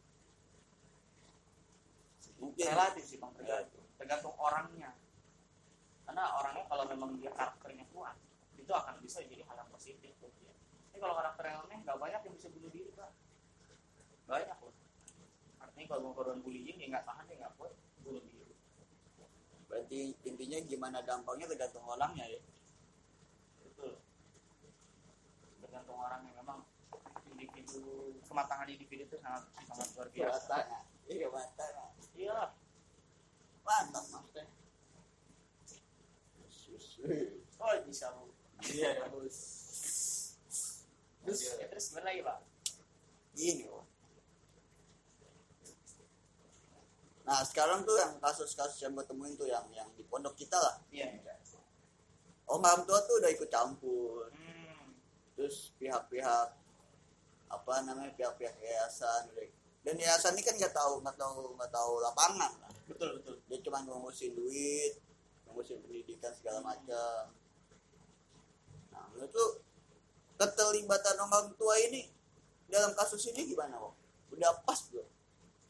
Mungkin. 2.38 2.64
Relatif 2.64 3.04
sih 3.04 3.18
bang. 3.18 3.34
Tergantung 3.34 3.84
tergantung 3.98 4.34
orangnya. 4.38 4.94
Karena 6.06 6.24
orangnya 6.38 6.64
kalau 6.70 6.84
memang 6.86 7.18
dia 7.18 7.34
karakternya 7.34 7.84
kuat 7.90 8.16
itu 8.70 8.78
akan 8.78 9.02
bisa 9.02 9.18
jadi 9.26 9.42
hal 9.50 9.66
yang 9.66 9.70
positif 9.74 10.14
buat 10.22 10.30
dia 10.38 10.54
ini 10.94 11.02
kalau 11.02 11.18
karakter 11.18 11.42
yang 11.42 11.66
aneh 11.66 11.82
nggak 11.82 11.98
banyak 11.98 12.20
yang 12.22 12.34
bisa 12.38 12.46
bunuh 12.54 12.70
diri 12.70 12.94
pak. 12.94 13.10
Banyak 14.30 14.58
loh 14.62 14.74
artinya 15.58 15.86
kalau 15.90 16.00
mau 16.06 16.14
korban 16.14 16.38
bullying 16.38 16.78
dia 16.78 16.86
nggak 16.86 17.02
tahan 17.02 17.26
dia 17.26 17.36
nggak 17.42 17.54
kuat 17.58 17.74
bunuh 18.06 18.22
diri. 18.22 18.54
Berarti 19.66 20.14
intinya 20.22 20.58
gimana 20.70 21.02
dampaknya 21.02 21.50
tergantung 21.50 21.82
orangnya 21.82 22.30
ya? 22.30 22.38
Betul. 23.66 23.98
Tergantung 25.66 25.98
orang 25.98 26.22
yang 26.30 26.36
memang 26.38 26.62
individu 27.26 28.14
kematangan 28.30 28.70
individu 28.70 29.02
itu 29.02 29.18
sangat 29.18 29.50
sangat 29.66 29.88
luar 29.98 30.08
biasa. 30.14 30.54
Iya 31.10 31.26
matanya 31.26 31.86
iya 32.14 32.54
mantap 33.66 34.04
maksudnya 34.14 34.46
oh 37.58 37.74
bisa 37.82 38.06
bu 38.14 38.39
iya 38.68 38.90
terus 39.08 39.38
terus 41.24 41.40
ya, 41.44 41.66
terus 41.68 41.84
gimana 41.92 42.12
lagi 42.12 42.22
pak? 42.24 42.38
Gini 43.36 43.64
loh 43.68 43.84
nah 47.24 47.46
sekarang 47.46 47.86
tuh 47.86 47.94
yang 47.94 48.18
kasus-kasus 48.18 48.82
yang 48.82 48.90
gue 48.96 49.06
temuin 49.06 49.38
tuh 49.38 49.46
yang 49.46 49.62
yang 49.70 49.86
di 49.94 50.02
pondok 50.02 50.34
kita 50.34 50.58
lah. 50.58 50.82
Iya 50.90 51.14
orang 52.50 52.82
tua 52.82 52.98
tuh 53.06 53.22
udah 53.22 53.30
ikut 53.30 53.46
campur. 53.46 54.26
Hmm. 54.34 54.90
terus 55.38 55.72
pihak-pihak 55.78 56.48
apa 57.50 57.74
namanya 57.86 58.12
pihak-pihak 58.18 58.58
yayasan. 58.58 59.30
Dan 59.80 59.96
yayasan 59.96 60.34
ini 60.34 60.42
kan 60.42 60.58
nggak 60.58 60.74
tahu 60.74 61.00
nggak 61.00 61.16
tahu 61.16 61.54
nggak 61.54 61.70
tahu 61.70 61.92
lapangan 62.02 62.52
lah. 62.60 62.72
Betul 62.90 63.22
betul. 63.22 63.38
Dia 63.46 63.58
cuma 63.62 63.78
ngurusin 63.86 64.34
duit 64.34 64.98
ngurusin 65.50 65.82
pendidikan 65.82 66.30
segala 66.34 66.62
macam 66.62 67.30
lu 69.28 69.46
keterlibatan 70.40 71.16
orang 71.20 71.52
tua 71.60 71.76
ini 71.76 72.08
dalam 72.70 72.96
kasus 72.96 73.28
ini 73.28 73.50
gimana 73.50 73.76
kok 73.76 73.94
udah 74.32 74.62
pas 74.64 74.80
belum? 74.88 75.08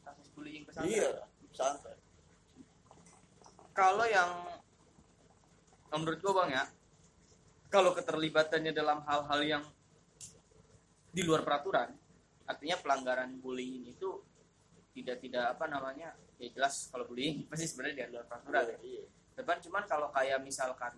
Kasus 0.05 0.27
bullying 0.31 0.63
pesantren. 0.63 0.91
Iya 0.93 1.09
pesantren. 1.51 1.99
Kalau 3.75 4.05
yang 4.07 4.31
menurut 5.91 6.19
gua 6.23 6.33
bang 6.45 6.49
ya 6.55 6.63
kalau 7.67 7.91
keterlibatannya 7.91 8.71
dalam 8.71 9.03
hal-hal 9.03 9.41
yang 9.43 9.63
di 11.11 11.21
luar 11.27 11.43
peraturan 11.43 11.91
artinya 12.47 12.79
pelanggaran 12.79 13.39
bullying 13.43 13.91
itu 13.91 14.23
tidak 14.91 15.23
tidak 15.23 15.55
apa 15.55 15.67
namanya 15.67 16.15
ya 16.39 16.47
jelas 16.51 16.87
kalau 16.91 17.07
bullying 17.07 17.43
pasti 17.51 17.67
sebenarnya 17.67 18.07
di 18.07 18.13
luar 18.15 18.25
peraturan. 18.27 18.63
Ya. 18.71 18.77
iya. 18.83 19.03
Depan 19.35 19.57
cuman 19.63 19.83
kalau 19.87 20.11
kayak 20.11 20.39
misalkan 20.43 20.95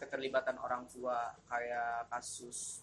keterlibatan 0.00 0.58
orang 0.58 0.84
tua 0.90 1.32
kayak 1.46 2.10
kasus 2.10 2.82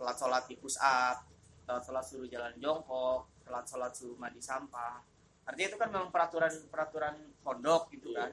telat 0.00 0.16
sholat 0.16 0.44
di 0.48 0.56
push 0.56 0.80
up, 0.80 1.28
telat 1.68 1.82
sholat 1.84 2.04
suruh 2.04 2.28
jalan 2.28 2.56
jongkok, 2.56 3.28
telat 3.44 3.64
sholat 3.68 3.92
suruh 3.92 4.16
mandi 4.16 4.40
sampah. 4.40 5.04
Artinya 5.44 5.68
itu 5.74 5.78
kan 5.78 5.88
memang 5.92 6.08
peraturan 6.08 6.52
peraturan 6.72 7.14
pondok 7.44 7.92
gitu 7.92 8.16
kan. 8.16 8.32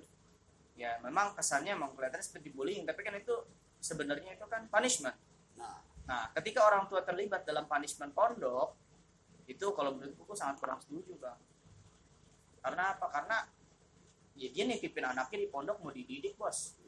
Ya 0.79 0.95
memang 1.03 1.35
kesannya 1.35 1.75
memang 1.75 1.97
kelihatannya 1.97 2.23
seperti 2.23 2.53
bullying, 2.53 2.87
tapi 2.87 3.03
kan 3.03 3.17
itu 3.17 3.35
sebenarnya 3.81 4.37
itu 4.37 4.45
kan 4.47 4.65
punishment. 4.71 5.17
nah 5.57 5.87
Nah, 6.07 6.31
ketika 6.39 6.63
orang 6.63 6.87
tua 6.87 7.03
terlibat 7.03 7.43
dalam 7.43 7.67
punishment 7.67 8.15
pondok, 8.15 8.79
itu 9.43 9.67
kalau 9.75 9.91
menurut 9.91 10.15
buku 10.15 10.33
sangat 10.39 10.63
kurang 10.63 10.79
setuju, 10.79 11.19
Bang. 11.19 11.35
Karena 12.63 12.95
apa? 12.95 13.11
Karena 13.11 13.37
ya 14.39 14.47
dia 14.47 14.63
nitipin 14.63 15.03
anaknya 15.03 15.43
di 15.43 15.47
pondok 15.51 15.83
mau 15.83 15.91
dididik, 15.91 16.39
Bos. 16.39 16.79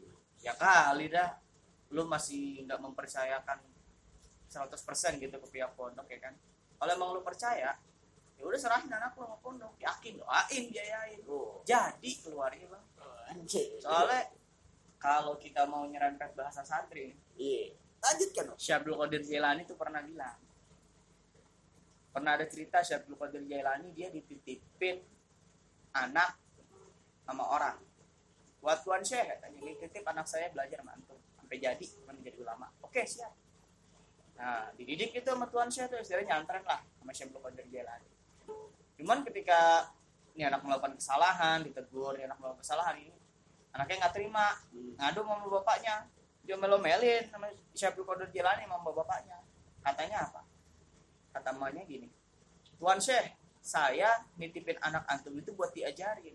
Ya 0.43 0.53
kali 0.55 1.12
dah. 1.12 1.38
Lu 1.93 2.05
masih 2.05 2.63
nggak 2.65 2.79
mempercayakan 2.79 3.60
100% 4.50 5.22
gitu 5.22 5.36
ke 5.38 5.48
pihak 5.50 5.74
pondok 5.74 6.05
ya 6.10 6.19
kan. 6.22 6.34
Kalau 6.79 6.91
emang 6.96 7.10
lu 7.12 7.22
percaya, 7.22 7.75
ya 8.39 8.43
udah 8.43 8.60
serahin 8.60 8.88
anak 8.88 9.13
lu 9.19 9.27
sama 9.27 9.38
pondok, 9.43 9.75
yakin 9.77 10.15
doain, 10.22 10.63
biayain. 10.72 11.19
oh. 11.27 11.60
Jadi 11.67 12.12
keluarnya, 12.24 12.72
Bang. 12.72 12.86
anjir 13.29 13.77
Soalnya 13.77 14.31
kalau 14.98 15.38
kita 15.38 15.67
mau 15.67 15.86
nyerempet 15.86 16.34
bahasa 16.34 16.65
santri, 16.65 17.13
iya. 17.38 17.75
Lanjutkan 18.00 18.43
dong 18.48 18.60
Syabdul 18.60 18.96
Qadir 18.96 19.22
Jailani 19.27 19.67
itu 19.67 19.75
pernah 19.75 20.00
bilang 20.00 20.39
pernah 22.10 22.36
ada 22.39 22.46
cerita 22.48 22.81
Syabdul 22.81 23.19
Qadir 23.19 23.43
Jailani 23.46 23.91
dia 23.91 24.08
dititipin 24.10 25.03
anak 25.93 26.39
sama 27.27 27.43
orang 27.43 27.77
buat 28.60 28.80
tuan 28.84 29.01
syekh 29.04 29.25
katanya. 29.28 29.60
Titip 29.80 30.04
anak 30.04 30.28
saya 30.28 30.51
belajar 30.51 30.80
sama 30.84 30.96
antum. 30.96 31.20
Sampai 31.39 31.58
jadi 31.60 31.86
sampai 31.86 32.24
jadi 32.24 32.38
ulama. 32.44 32.68
Oke 32.84 33.04
siap. 33.04 33.34
Nah 34.39 34.72
dididik 34.75 35.16
itu 35.16 35.28
sama 35.28 35.48
tuan 35.48 35.68
syekh 35.68 35.92
tuh 35.92 36.00
istilahnya 36.00 36.39
nyantren 36.39 36.63
lah 36.63 36.80
sama 37.00 37.12
Syekh 37.12 37.36
Qadir 37.36 37.66
Jailani. 37.72 38.10
Cuman 39.00 39.24
ketika 39.28 39.92
ini 40.36 40.48
anak 40.48 40.63
melakukan 40.63 40.96
kesalahan 40.96 41.63
ditegur 41.66 42.16
ini 42.16 42.28
anak 42.28 42.39
melakukan 42.39 42.63
kesalahan 42.63 42.96
ini 43.00 43.16
anaknya 43.75 43.96
nggak 44.06 44.13
terima. 44.16 44.48
Ngadu 45.00 45.20
sama 45.24 45.48
bapaknya. 45.48 45.96
Dia 46.44 46.56
melomelin 46.58 47.24
sama 47.30 47.48
Syekh 47.75 48.00
Qadir 48.00 48.30
Jailani 48.32 48.68
sama 48.68 48.92
bapaknya. 48.92 49.39
Katanya 49.80 50.28
apa? 50.28 50.42
Kata 51.30 51.56
mamanya 51.56 51.86
gini 51.86 52.10
Tuan 52.80 52.98
Syekh 52.98 53.36
saya 53.60 54.24
nitipin 54.39 54.80
anak 54.80 55.04
antum 55.12 55.36
itu 55.36 55.51
buat 55.51 55.75
diajarin 55.75 56.34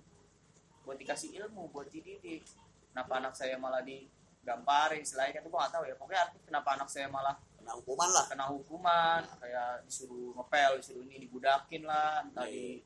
buat 0.84 1.00
dikasih 1.00 1.34
ilmu 1.42 1.72
buat 1.72 1.88
dididik. 1.88 2.44
Kenapa 2.92 3.18
anak 3.18 3.34
saya 3.34 3.58
malah 3.58 3.82
digamparin 3.82 5.02
selain 5.02 5.34
itu 5.34 5.48
gua 5.50 5.66
nggak 5.66 5.72
tahu 5.74 5.84
ya. 5.88 5.94
Pokoknya 5.98 6.20
artinya 6.28 6.44
kenapa 6.46 6.68
anak 6.78 6.88
saya 6.92 7.06
malah 7.10 7.34
kena 7.58 7.72
hukuman 7.74 8.10
lah. 8.12 8.24
Kena 8.28 8.44
hukuman 8.52 9.20
kayak 9.40 9.70
disuruh 9.88 10.36
ngepel 10.36 10.72
disuruh 10.78 11.02
ini 11.02 11.16
dibudakin 11.24 11.82
lah 11.88 12.22
entah 12.22 12.46
di 12.46 12.78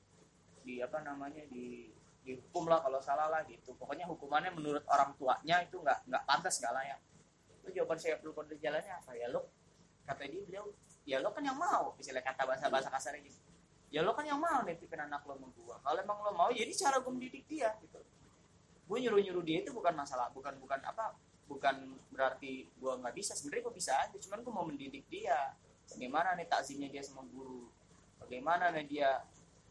di 0.62 0.80
apa 0.80 1.02
namanya 1.02 1.42
di 1.50 1.90
dihukum 2.22 2.70
lah 2.70 2.80
kalau 2.80 3.02
salah 3.02 3.28
lah 3.28 3.42
gitu. 3.50 3.74
Pokoknya 3.76 4.06
hukumannya 4.06 4.54
menurut 4.54 4.86
orang 4.88 5.12
tuanya 5.18 5.60
itu 5.66 5.76
nggak 5.82 6.08
nggak 6.08 6.22
pantas 6.24 6.62
nggak 6.62 6.72
layak 6.72 7.00
itu 7.68 7.84
jawaban 7.84 8.00
saya 8.00 8.16
perlu 8.16 8.32
kode 8.32 8.56
jalannya 8.56 8.94
apa? 8.96 9.12
Ya 9.12 9.28
lo 9.28 9.52
kata 10.08 10.24
dia 10.24 10.40
beliau 10.40 10.72
ya 11.04 11.20
lo 11.20 11.36
kan 11.36 11.44
yang 11.44 11.60
mau 11.60 11.92
misalnya 12.00 12.24
kata 12.24 12.48
bahasa 12.48 12.72
bahasa 12.72 12.88
kasarnya 12.88 13.28
gitu 13.28 13.47
ya 13.88 14.04
lo 14.04 14.12
kan 14.12 14.24
yang 14.28 14.40
mau 14.40 14.60
nitipin 14.64 15.00
anak 15.00 15.24
lo 15.24 15.36
sama 15.36 15.48
gua. 15.56 15.76
Kalau 15.80 15.98
emang 16.00 16.18
lo 16.20 16.32
mau 16.36 16.50
jadi 16.52 16.72
cara 16.76 17.00
gue 17.00 17.12
mendidik 17.12 17.44
dia 17.48 17.72
gitu. 17.80 18.00
Gue 18.88 18.98
nyuruh 19.00 19.20
nyuruh 19.20 19.44
dia 19.44 19.64
itu 19.64 19.72
bukan 19.72 19.96
masalah 19.96 20.28
bukan 20.32 20.56
bukan 20.60 20.80
apa 20.84 21.16
bukan 21.48 21.96
berarti 22.12 22.68
gua 22.76 23.00
nggak 23.00 23.16
bisa. 23.16 23.32
Sebenarnya 23.32 23.64
gue 23.64 23.74
bisa 23.74 23.92
aja 23.96 24.16
cuman 24.16 24.38
gue 24.44 24.52
mau 24.52 24.66
mendidik 24.68 25.04
dia. 25.08 25.56
Bagaimana 25.88 26.36
nih 26.36 26.46
takzimnya 26.48 26.88
dia 26.92 27.00
sama 27.00 27.24
guru? 27.32 27.72
Bagaimana 28.20 28.68
nih 28.76 28.84
dia 28.84 29.24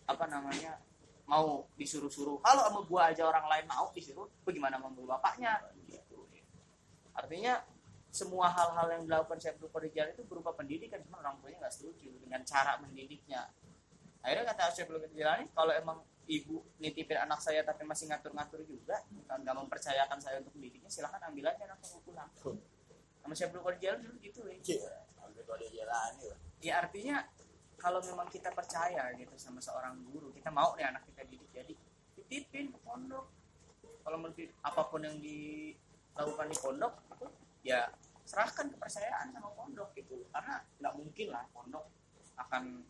apa 0.09 0.25
namanya 0.25 0.81
mau 1.27 1.67
disuruh-suruh 1.75 2.39
kalau 2.39 2.61
sama 2.65 2.81
gua 2.87 3.01
aja 3.13 3.27
orang 3.27 3.45
lain 3.45 3.65
mau 3.69 3.93
disuruh 3.93 4.25
bagaimana 4.41 4.81
sama 4.81 4.89
bapaknya? 5.05 5.61
Gitu. 5.85 6.25
Artinya 7.13 7.61
semua 8.17 8.49
hal-hal 8.49 8.87
yang 8.97 9.03
dilakukan 9.05 9.37
Abdul 9.37 9.69
Qadir 9.69 9.91
Jailani 9.93 10.17
itu 10.17 10.25
berupa 10.25 10.49
pendidikan 10.57 10.97
cuma 11.05 11.21
orang 11.21 11.37
tuanya 11.37 11.67
nggak 11.67 11.75
setuju 11.75 12.09
dengan 12.17 12.41
cara 12.41 12.81
mendidiknya 12.81 13.45
akhirnya 14.21 14.45
kata 14.53 14.63
Syekh 14.73 14.85
Abdul 14.89 15.01
Qadir 15.03 15.17
Jailani 15.23 15.45
kalau 15.53 15.73
emang 15.73 15.97
ibu 16.27 16.59
nitipin 16.83 17.17
anak 17.23 17.39
saya 17.39 17.63
tapi 17.63 17.87
masih 17.87 18.11
ngatur-ngatur 18.11 18.61
juga 18.67 18.99
nggak 19.31 19.55
mempercayakan 19.55 20.19
saya 20.19 20.43
untuk 20.43 20.53
mendidiknya 20.59 20.91
silahkan 20.91 21.21
ambil 21.31 21.51
aja 21.51 21.63
anak 21.63 21.79
saya 21.81 22.01
pulang. 22.03 22.29
Sama 22.37 23.33
Abdul 23.33 23.63
Qadir 23.63 23.79
Jailani 23.79 24.01
dulu 24.05 24.15
gitu 24.23 24.39
ya 24.47 25.07
kalau 25.47 25.67
jalani 25.71 26.27
ya 26.61 26.73
artinya 26.81 27.17
kalau 27.77 28.01
memang 28.01 28.27
kita 28.33 28.49
percaya 28.51 29.13
gitu 29.13 29.37
sama 29.37 29.61
seorang 29.61 30.01
guru 30.09 30.33
kita 30.33 30.49
mau 30.49 30.73
nih 30.73 30.89
anak 30.89 31.05
kita 31.05 31.21
didik 31.29 31.49
jadi 31.53 31.73
titipin 32.17 32.73
ke 32.73 32.79
pondok. 32.81 33.29
Kalau 34.01 34.17
menurut 34.23 34.51
apa 34.63 34.81
pun 34.87 35.03
yang 35.03 35.19
dilakukan 35.19 36.47
di 36.47 36.57
pondok 36.57 36.93
itu 37.13 37.27
ya 37.67 37.91
serahkan 38.25 38.71
kepercayaan 38.73 39.31
sama 39.35 39.51
pondok 39.53 39.93
gitu. 39.93 40.25
Karena 40.33 40.63
nggak 40.81 40.93
mungkin 40.97 41.27
lah 41.29 41.43
pondok 41.53 41.85
akan 42.37 42.81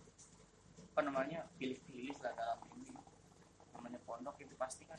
apa 0.97 1.05
namanya 1.05 1.45
pilih-pilih 1.61 2.17
lah 2.25 2.33
dalam 2.33 2.57
ini 2.73 2.89
namanya 3.77 4.01
pondok 4.01 4.41
itu 4.41 4.57
pasti 4.57 4.81
kan 4.89 4.97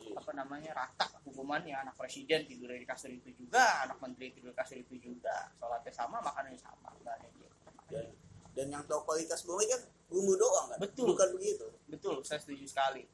Iya. 0.00 0.16
apa 0.16 0.32
namanya 0.32 0.70
rata 0.72 1.04
hukumannya 1.28 1.76
anak 1.76 1.92
presiden 2.00 2.48
tidur 2.48 2.72
di 2.72 2.88
kasur 2.88 3.12
itu 3.12 3.28
juga 3.36 3.84
anak 3.84 4.00
menteri 4.00 4.32
tidur 4.32 4.54
di 4.54 4.56
kasur 4.56 4.80
itu 4.80 4.96
juga 4.96 5.52
sholatnya 5.60 5.92
sama 5.92 6.24
makanannya 6.24 6.56
sama 6.56 6.88
nggak 7.04 7.14
ada 7.20 7.28
yang. 7.28 7.52
Dan, 7.92 8.06
dan 8.56 8.66
yang 8.72 8.82
tahu 8.88 9.04
kualitas 9.04 9.44
bumi 9.44 9.68
kan 9.68 9.84
bumbu 10.08 10.40
doang 10.40 10.72
kan? 10.72 10.78
Betul. 10.80 11.12
Bukan 11.12 11.28
begitu. 11.36 11.66
betul 11.92 12.24
saya 12.24 12.40
setuju 12.40 12.64
sekali 12.64 13.04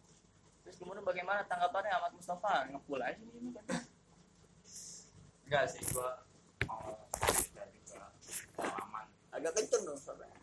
terus 0.62 0.78
kemudian 0.78 1.02
bagaimana 1.02 1.42
tanggapannya 1.50 1.90
Ahmad 1.90 2.14
Mustafa 2.14 2.70
ngepul 2.70 3.02
aja 3.02 3.18
ini 3.18 3.50
kan 3.50 3.66
enggak 5.50 5.64
sih 5.66 5.82
gua 5.90 6.22
pengalaman 8.54 9.06
Agak 9.34 9.50
kenceng 9.58 9.82
dong 9.82 9.98
suaranya. 9.98 10.33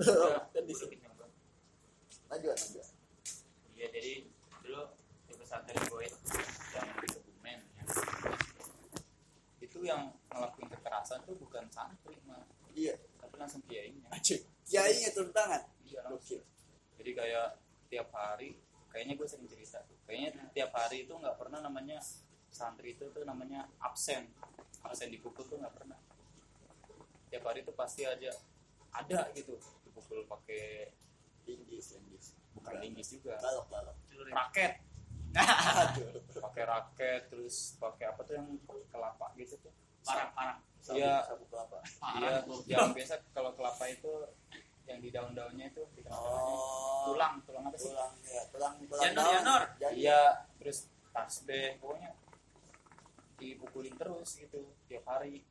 Perlu 0.00 0.28
kan 0.50 0.64
di 0.64 0.74
sini. 0.74 0.96
Lanjut, 2.30 2.54
lanjut. 2.54 2.86
iya 3.74 3.86
jadi 3.90 4.12
dulu 4.62 4.82
di 5.26 5.34
pesantren 5.34 5.76
gue 5.82 6.00
yang 6.72 6.86
di 7.00 7.06
Kebumen 7.10 7.58
ya. 7.74 7.82
itu 9.60 9.78
yang 9.82 10.14
ngelakuin 10.30 10.68
kekerasan 10.70 11.20
tuh 11.26 11.34
bukan 11.36 11.66
santri 11.72 12.16
mah 12.28 12.44
Iya. 12.70 12.94
tapi 13.18 13.34
langsung 13.34 13.58
kiainya. 13.66 14.06
Kiainya 14.68 15.10
turun 15.10 15.34
tangan. 15.34 15.62
iya 15.82 16.06
langsung 16.06 16.38
jadi 17.00 17.10
kayak 17.16 17.48
tiap 17.90 18.08
hari 18.14 18.54
kayaknya 18.92 19.14
gue 19.18 19.26
sering 19.26 19.48
cerita 19.50 19.80
kayaknya 20.06 20.52
tiap 20.54 20.70
hari 20.76 21.08
itu 21.08 21.12
nggak 21.16 21.34
pernah 21.34 21.58
namanya 21.64 21.98
santri 22.52 22.94
itu 22.94 23.10
tuh 23.10 23.24
namanya 23.26 23.66
absen 23.82 24.28
absen 24.84 25.08
dipukul 25.10 25.42
tuh 25.48 25.56
nggak 25.58 25.74
pernah 25.74 25.98
tiap 27.32 27.42
hari 27.48 27.64
itu 27.64 27.72
pasti 27.74 28.04
aja 28.06 28.30
ada 28.92 29.30
gitu 29.34 29.56
dipukul 30.00 30.24
pakai 30.26 30.88
Linggis, 31.44 31.92
linggis. 31.92 32.26
bukan 32.52 32.74
linggis 32.78 33.08
juga 33.10 33.36
Balok, 33.36 33.66
balok. 33.68 33.96
raket 34.30 34.72
Aduh. 35.30 36.10
pakai 36.46 36.64
raket 36.64 37.20
terus 37.28 37.76
pakai 37.76 38.08
apa 38.08 38.20
tuh 38.22 38.34
yang 38.34 38.48
kelapa 38.88 39.26
gitu 39.34 39.60
tuh 39.60 39.72
parah 40.00 40.32
parah 40.32 40.56
Sabu, 40.80 40.96
Iya. 40.96 41.20
sabu 41.22 41.44
kelapa. 41.46 41.76
iya 42.16 42.40
yang 42.66 42.90
biasa 42.90 43.20
kalau 43.30 43.52
kelapa 43.52 43.84
itu 43.86 44.12
yang 44.88 44.96
di 44.98 45.12
daun-daunnya 45.12 45.68
itu 45.68 45.84
namanya 45.84 46.16
Oh. 46.16 47.12
tulang 47.12 47.34
tulang 47.44 47.64
apa 47.66 47.76
sih 47.76 47.92
Tulang, 47.92 48.12
ya. 48.24 48.42
Tulang, 48.48 48.72
tulang 48.80 49.02
Janur, 49.02 49.14
daun. 49.14 49.28
janur. 49.36 49.62
Janur. 49.76 49.92
iya 49.94 50.20
terus 50.56 50.78
tasbih 51.10 51.76
pokoknya 51.78 52.10
dipukulin 53.36 53.94
terus 53.94 54.30
gitu 54.36 54.60
tiap 54.86 55.04
hari 55.06 55.44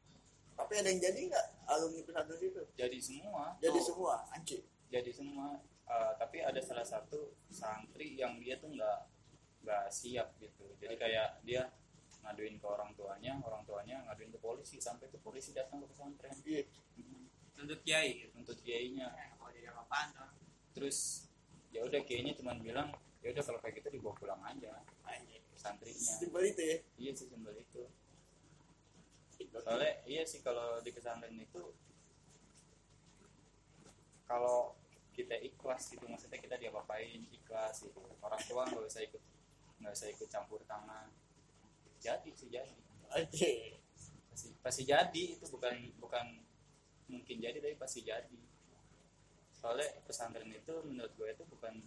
Tapi 0.60 0.74
ada 0.76 0.88
yang 0.91 1.00
jadi 1.00 1.19
nggak? 1.32 1.48
Alumni 1.72 2.02
pesantren 2.04 2.39
itu? 2.43 2.63
jadi 2.76 2.98
semua. 3.00 3.56
Jadi 3.63 3.80
Oh, 3.80 3.86
semua, 3.88 4.15
anjir. 4.36 4.62
jadi 4.91 5.12
semua 5.15 5.63
Eh, 5.89 6.13
tapi 6.22 6.38
ada 6.45 6.62
salah 6.62 6.86
satu 6.86 7.34
santri 7.50 8.13
yang 8.13 8.38
dia 8.38 8.62
tuh 8.62 8.69
nggak 8.69 9.00
nggak 9.65 9.86
siap 9.89 10.38
gitu. 10.38 10.69
Jadi 10.78 10.93
kayak 11.02 11.41
dia 11.41 11.65
ngaduin 12.22 12.62
ke 12.62 12.67
orang 12.69 12.93
tuanya 12.93 13.41
orang 13.41 13.65
tuanya 13.65 14.06
ngaduin 14.06 14.30
ke 14.30 14.38
polisi 14.38 14.78
sampai 14.78 15.10
tuh 15.10 15.17
polisi 15.17 15.50
datang 15.50 15.82
ke 15.82 15.89
pesantren. 15.89 16.30
Iya. 16.45 16.62
Hmm, 16.93 17.26
tuntut 17.58 17.82
kiai 17.82 18.22
gitu 18.22 18.38
untuk 18.38 18.62
kiainya. 18.62 19.10
Tuh? 19.10 20.30
Terus 20.78 21.26
ya 21.74 21.82
udah 21.82 22.06
kiainya 22.06 22.38
cuma 22.38 22.54
bilang 22.54 22.93
ya 23.26 23.34
udah 23.34 23.43
kalau 23.50 23.58
kayak 23.58 23.82
gitu 23.82 23.98
dibawa 23.98 24.13
pulang 24.13 24.41
aja. 24.45 24.86
Anjir. 25.10 25.41
santrinya. 25.58 26.13
Simpel 26.22 26.54
itu 26.54 26.62
ya. 26.63 26.78
iya 27.02 27.12
sih 27.17 27.28
sembel 27.28 27.52
itu 27.58 27.84
soalnya 29.47 29.93
iya 30.04 30.23
sih 30.28 30.43
kalau 30.43 30.84
di 30.84 30.91
pesantren 30.91 31.36
itu 31.39 31.62
kalau 34.30 34.78
kita 35.19 35.36
ikhlas 35.41 35.91
gitu 35.91 36.08
maksudnya 36.08 36.39
kita 36.39 36.56
diapa-apain 36.56 37.28
ikhlas 37.34 37.84
gitu. 37.84 37.99
Orang 38.23 38.39
tua 38.47 38.63
nggak 38.63 38.88
usah 38.88 39.04
ikut 39.04 39.23
nggak 39.84 39.91
usah 39.91 40.08
ikut 40.12 40.28
campur 40.32 40.63
tangan. 40.63 41.12
Jadi 41.99 42.32
sih 42.36 42.47
jadi. 42.47 42.71
Anjir. 43.10 43.82
pasti 44.30 44.56
pasti 44.63 44.82
jadi 44.88 45.23
itu 45.36 45.43
bukan 45.52 45.75
bukan 45.99 46.25
mungkin 47.12 47.38
jadi 47.43 47.60
tapi 47.60 47.75
pasti 47.75 48.06
jadi. 48.06 48.39
Soalnya 49.52 49.99
pesantren 50.08 50.47
itu 50.47 50.71
menurut 50.88 51.12
gue 51.19 51.28
itu 51.28 51.43
bukan 51.52 51.84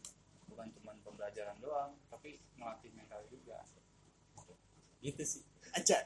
bukan 0.52 0.68
cuma 0.76 0.92
pembelajaran 1.00 1.56
doang 1.62 1.96
tapi 2.12 2.36
melatih 2.60 2.92
mental 2.92 3.24
juga. 3.32 3.64
Gitu 5.00 5.22
sih. 5.24 5.42
Anjir. 5.72 6.04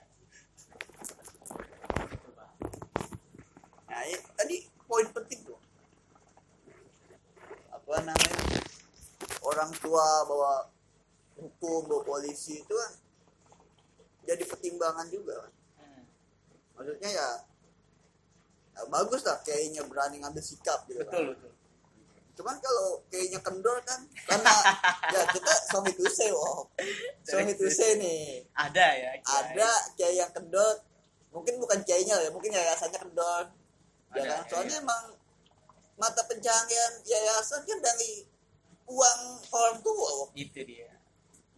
Nah, 3.96 4.04
ya, 4.04 4.20
tadi 4.36 4.60
poin 4.84 5.08
penting 5.08 5.40
tuh. 5.48 5.56
Apa 7.72 8.04
namanya? 8.04 8.60
Orang 9.40 9.72
tua 9.80 10.04
bawa 10.28 10.68
hukum, 11.40 11.88
bawa 11.88 12.04
polisi 12.04 12.60
itu 12.60 12.74
kan 12.76 12.92
jadi 14.28 14.44
pertimbangan 14.44 15.08
juga 15.08 15.40
kan. 15.40 15.52
Hmm. 15.80 16.04
Maksudnya 16.76 17.08
ya, 17.08 17.28
ya 18.76 18.82
bagus 18.92 19.24
lah 19.24 19.40
kayaknya 19.40 19.80
berani 19.88 20.20
ngambil 20.20 20.44
sikap 20.44 20.84
gitu 20.92 21.00
kan. 21.08 21.32
betul 21.32 21.56
Cuman 22.36 22.60
kalau 22.60 23.00
kayaknya 23.08 23.40
kendor 23.40 23.80
kan 23.80 24.04
karena 24.28 24.54
ya 25.16 25.24
kita 25.32 25.52
suami 25.72 25.88
tuse 25.96 26.28
wow. 26.36 26.68
Suami 27.24 27.56
tuse 27.56 27.96
nih. 27.96 28.44
ada 28.52 28.86
ya 28.92 29.10
kiai. 29.24 29.56
Ada 29.56 29.70
kiai 29.96 30.16
yang 30.20 30.28
kendor, 30.36 30.84
mungkin 31.32 31.56
bukan 31.56 31.80
kiainya 31.80 32.20
ya, 32.20 32.28
mungkin 32.28 32.52
yayasannya 32.52 33.00
kendor. 33.00 33.48
Ya 34.16 34.24
kan? 34.24 34.40
iya, 34.42 34.48
Soalnya 34.48 34.76
emang 34.80 35.04
mata 35.96 36.22
pencaharian 36.28 36.92
yayasan 37.04 37.64
kan 37.64 37.78
dari 37.80 38.24
uang 38.88 39.20
orang 39.52 39.78
tua 39.80 40.08
Wok. 40.24 40.30
itu 40.36 40.60
dia. 40.64 40.92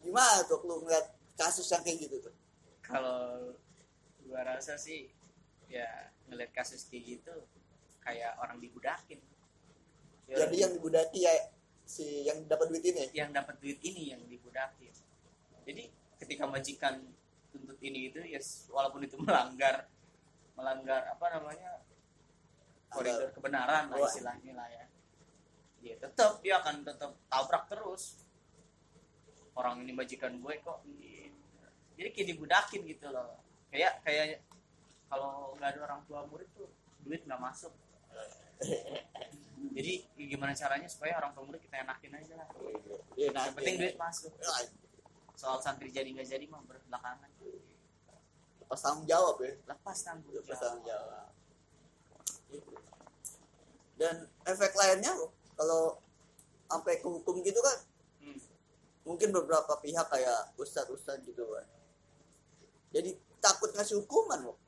Gimana 0.03 0.47
tuh 0.47 0.63
lu 0.65 0.83
ngeliat 0.83 1.07
kasus 1.39 1.67
yang 1.71 1.83
kayak 1.83 2.09
gitu 2.09 2.17
tuh? 2.23 2.35
Kalau 2.83 3.55
gua 4.27 4.41
rasa 4.43 4.75
sih 4.81 5.11
ya 5.69 5.87
ngeliat 6.27 6.51
kasus 6.57 6.89
kayak 6.89 7.19
gitu 7.19 7.35
kayak 8.03 8.35
orang 8.41 8.59
dibudakin. 8.59 9.21
Ya, 10.29 10.45
jadi 10.45 10.69
yang 10.69 10.73
dibudaki 10.77 11.25
ya 11.25 11.33
si 11.85 12.25
yang 12.25 12.45
dapat 12.49 12.73
duit 12.73 12.85
ini? 12.85 13.13
Yang 13.13 13.31
dapat 13.37 13.55
duit 13.61 13.79
ini 13.85 14.13
yang 14.17 14.23
dibudakin. 14.25 14.93
Jadi 15.69 15.85
ketika 16.19 16.45
majikan 16.49 17.01
tuntut 17.53 17.79
ini 17.81 18.13
itu 18.13 18.21
ya 18.25 18.41
walaupun 18.73 19.05
itu 19.05 19.17
melanggar 19.21 19.89
melanggar 20.57 21.07
apa 21.09 21.27
namanya 21.39 21.81
koridor 22.89 23.31
kebenaran 23.33 23.93
lah 23.93 23.99
istilahnya 24.09 24.53
lah 24.57 24.69
ya. 24.69 24.85
Ya 25.79 25.95
tetap 26.01 26.43
dia 26.43 26.59
akan 26.61 26.83
tetap 26.83 27.13
tabrak 27.31 27.65
terus. 27.71 28.25
Orang 29.55 29.83
ini 29.83 29.91
majikan 29.91 30.39
gue 30.39 30.55
kok 30.63 30.87
ini. 30.87 31.31
jadi 31.99 32.15
kayak 32.15 32.29
dibudakin 32.31 32.81
gitu 32.87 33.11
loh. 33.11 33.43
Kayak 33.75 33.99
kayak 34.07 34.47
kalau 35.11 35.59
nggak 35.59 35.75
ada 35.75 35.81
orang 35.91 36.01
tua 36.07 36.23
murid 36.31 36.47
tuh 36.55 36.71
duit 37.03 37.27
nggak 37.27 37.43
masuk. 37.43 37.75
Jadi 39.75 40.07
gimana 40.15 40.55
caranya 40.55 40.87
supaya 40.87 41.19
orang 41.19 41.35
tua 41.35 41.43
murid 41.43 41.59
kita 41.59 41.83
enakin 41.83 42.13
aja 42.23 42.35
lah. 42.39 42.49
Iya, 43.19 43.35
nah, 43.35 43.51
yang 43.51 43.55
penting 43.59 43.75
iya. 43.75 43.83
duit 43.83 43.97
masuk. 43.99 44.31
Ya, 44.39 44.71
soal 45.35 45.59
santri 45.59 45.91
jadi 45.91 46.07
nggak 46.15 46.29
jadi 46.31 46.47
mah 46.47 46.63
berbelakangan 46.63 47.31
pas 48.69 48.81
tanggung 48.85 49.09
jawab 49.09 49.37
ya. 49.41 49.53
Lepas 49.65 49.99
tanggung 50.05 50.29
jawab. 50.29 50.61
tanggung 50.61 50.85
jawab. 50.85 51.27
Gitu. 51.33 51.38
Dan 53.99 54.31
efek 54.47 54.73
lainnya 54.79 55.13
loh, 55.15 55.35
kalau 55.59 55.99
sampai 56.71 57.01
ke 57.03 57.09
hukum 57.09 57.41
gitu 57.43 57.61
kan 57.61 57.79
Hmm. 58.19 58.35
mungkin 59.07 59.31
beberapa 59.31 59.79
pihak 59.79 60.11
kayak 60.11 60.59
ustadz 60.59 60.91
ustadz 60.91 61.23
gitu 61.23 61.47
kan 61.55 61.63
jadi 62.91 63.15
takut 63.39 63.71
ngasih 63.71 64.03
hukuman 64.03 64.43
loh 64.43 64.59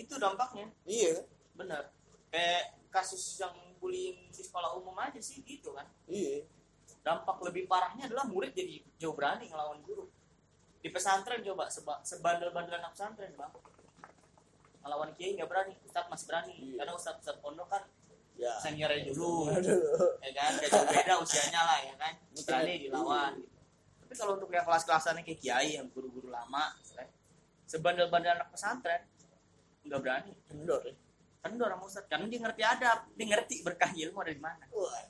itu 0.00 0.14
dampaknya. 0.16 0.66
Iya. 0.88 1.24
Bener 1.54 1.92
kayak 2.30 2.78
kasus 2.94 3.42
yang 3.42 3.52
bullying 3.82 4.30
di 4.30 4.42
sekolah 4.42 4.78
umum 4.78 4.94
aja 4.96 5.18
sih 5.18 5.42
gitu 5.44 5.74
kan. 5.76 5.86
Iya. 6.06 6.46
Dampak 7.04 7.40
lebih 7.44 7.66
parahnya 7.66 8.08
adalah 8.08 8.28
murid 8.28 8.52
jadi 8.56 8.80
jauh 9.00 9.16
berani 9.16 9.48
ngelawan 9.48 9.80
guru. 9.84 10.08
Di 10.80 10.88
pesantren 10.88 11.44
coba 11.44 11.68
seba, 11.68 12.00
sebandel-bandel 12.00 12.80
anak 12.80 12.96
pesantren 12.96 13.36
bang 13.36 13.52
ngelawan 14.80 15.10
kiai 15.16 15.36
nggak 15.36 15.48
berani 15.48 15.72
ustadz 15.84 16.08
masih 16.08 16.26
berani. 16.28 16.52
Iya. 16.56 16.74
karena 16.80 16.92
ustadz 16.96 17.20
ustadz 17.20 17.42
pondok 17.44 17.68
kan 17.68 17.82
ya. 18.36 18.52
seniornya 18.60 19.12
dulu. 19.12 19.52
Ya 20.24 20.30
kan 20.32 20.52
gak 20.56 20.70
jauh 20.72 20.86
beda 20.88 21.14
usianya 21.20 21.60
lah 21.64 21.78
ya 21.84 21.94
kan. 22.00 22.12
Berani 22.32 22.72
dilawan 22.88 23.32
gitu. 23.36 23.48
tapi 24.00 24.14
kalau 24.18 24.32
untuk 24.40 24.50
yang 24.50 24.66
kelas-kelasannya 24.66 25.22
kayak 25.22 25.38
kiai 25.38 25.70
yang 25.78 25.86
guru-guru 25.94 26.34
lama 26.34 26.74
sebandel-bandel 27.70 28.34
anak 28.34 28.50
pesantren 28.50 29.06
nggak 29.86 30.00
berani. 30.02 30.32
Kendor 30.48 30.80
ya? 30.82 30.94
Kendor 31.40 31.68
sama 31.70 31.84
ustadz. 31.86 32.08
Karena 32.10 32.26
dia 32.26 32.40
ngerti 32.42 32.62
adab 32.64 32.98
dia 33.14 33.26
ngerti 33.30 33.56
berkah 33.62 33.90
ilmu 33.94 34.18
ada 34.24 34.32
di 34.32 34.42
mana. 34.42 34.64
Wah, 34.74 35.04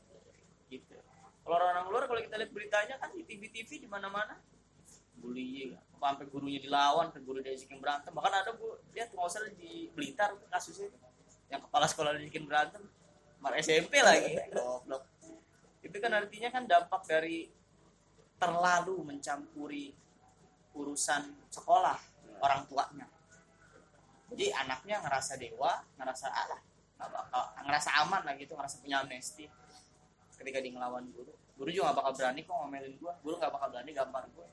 gitu. 0.69 0.95
Kalau 1.41 1.57
orang 1.57 1.89
luar 1.89 2.05
kalau 2.07 2.21
kita 2.21 2.37
lihat 2.37 2.53
beritanya 2.53 2.95
kan 3.01 3.11
di 3.17 3.25
TV-TV 3.25 3.83
di 3.83 3.89
mana-mana 3.89 4.39
bullying 5.21 5.77
sampai 6.01 6.27
gurunya 6.33 6.61
dilawan 6.65 7.13
ke 7.13 7.21
guru 7.21 7.45
diajakin 7.45 7.77
berantem. 7.77 8.11
Bahkan 8.17 8.33
ada 8.33 8.51
bu 8.57 8.81
lihat 8.97 9.13
nggak 9.13 9.27
usah 9.29 9.45
di 9.53 9.93
Blitar 9.93 10.33
kasusnya. 10.49 10.89
Yang 11.53 11.69
kepala 11.69 11.85
sekolah 11.85 12.11
diajakin 12.17 12.45
berantem. 12.49 12.83
Mar 13.41 13.53
SMP 13.61 14.01
lagi. 14.01 14.41
Goblok. 14.57 15.05
Itu 15.85 15.97
kan 16.01 16.13
artinya 16.17 16.49
kan 16.49 16.65
dampak 16.65 17.05
dari 17.05 17.53
terlalu 18.41 19.05
mencampuri 19.05 19.93
urusan 20.73 21.53
sekolah 21.53 22.01
orang 22.41 22.65
tuanya. 22.65 23.07
Jadi 24.33 24.49
anaknya 24.57 25.05
ngerasa 25.05 25.37
dewa 25.37 25.85
ngerasa 26.01 26.27
nggak 26.97 27.11
bakal 27.13 27.45
ngerasa 27.65 27.91
aman 28.05 28.23
lah 28.25 28.35
gitu 28.41 28.57
ngerasa 28.57 28.81
punya 28.81 29.05
amnesti. 29.05 29.45
Ketika 30.41 30.65
dia 30.65 30.73
ngelawan 30.73 31.05
guru 31.13 31.37
guru 31.61 31.69
juga 31.69 31.93
gak 31.93 31.99
bakal 32.01 32.13
berani 32.17 32.41
kok 32.49 32.57
ngomelin 32.57 32.95
gua. 32.97 33.13
Guru 33.21 33.37
gak 33.37 33.53
bakal 33.53 33.69
berani 33.69 33.93
gambar 33.93 34.25
gua 34.33 34.49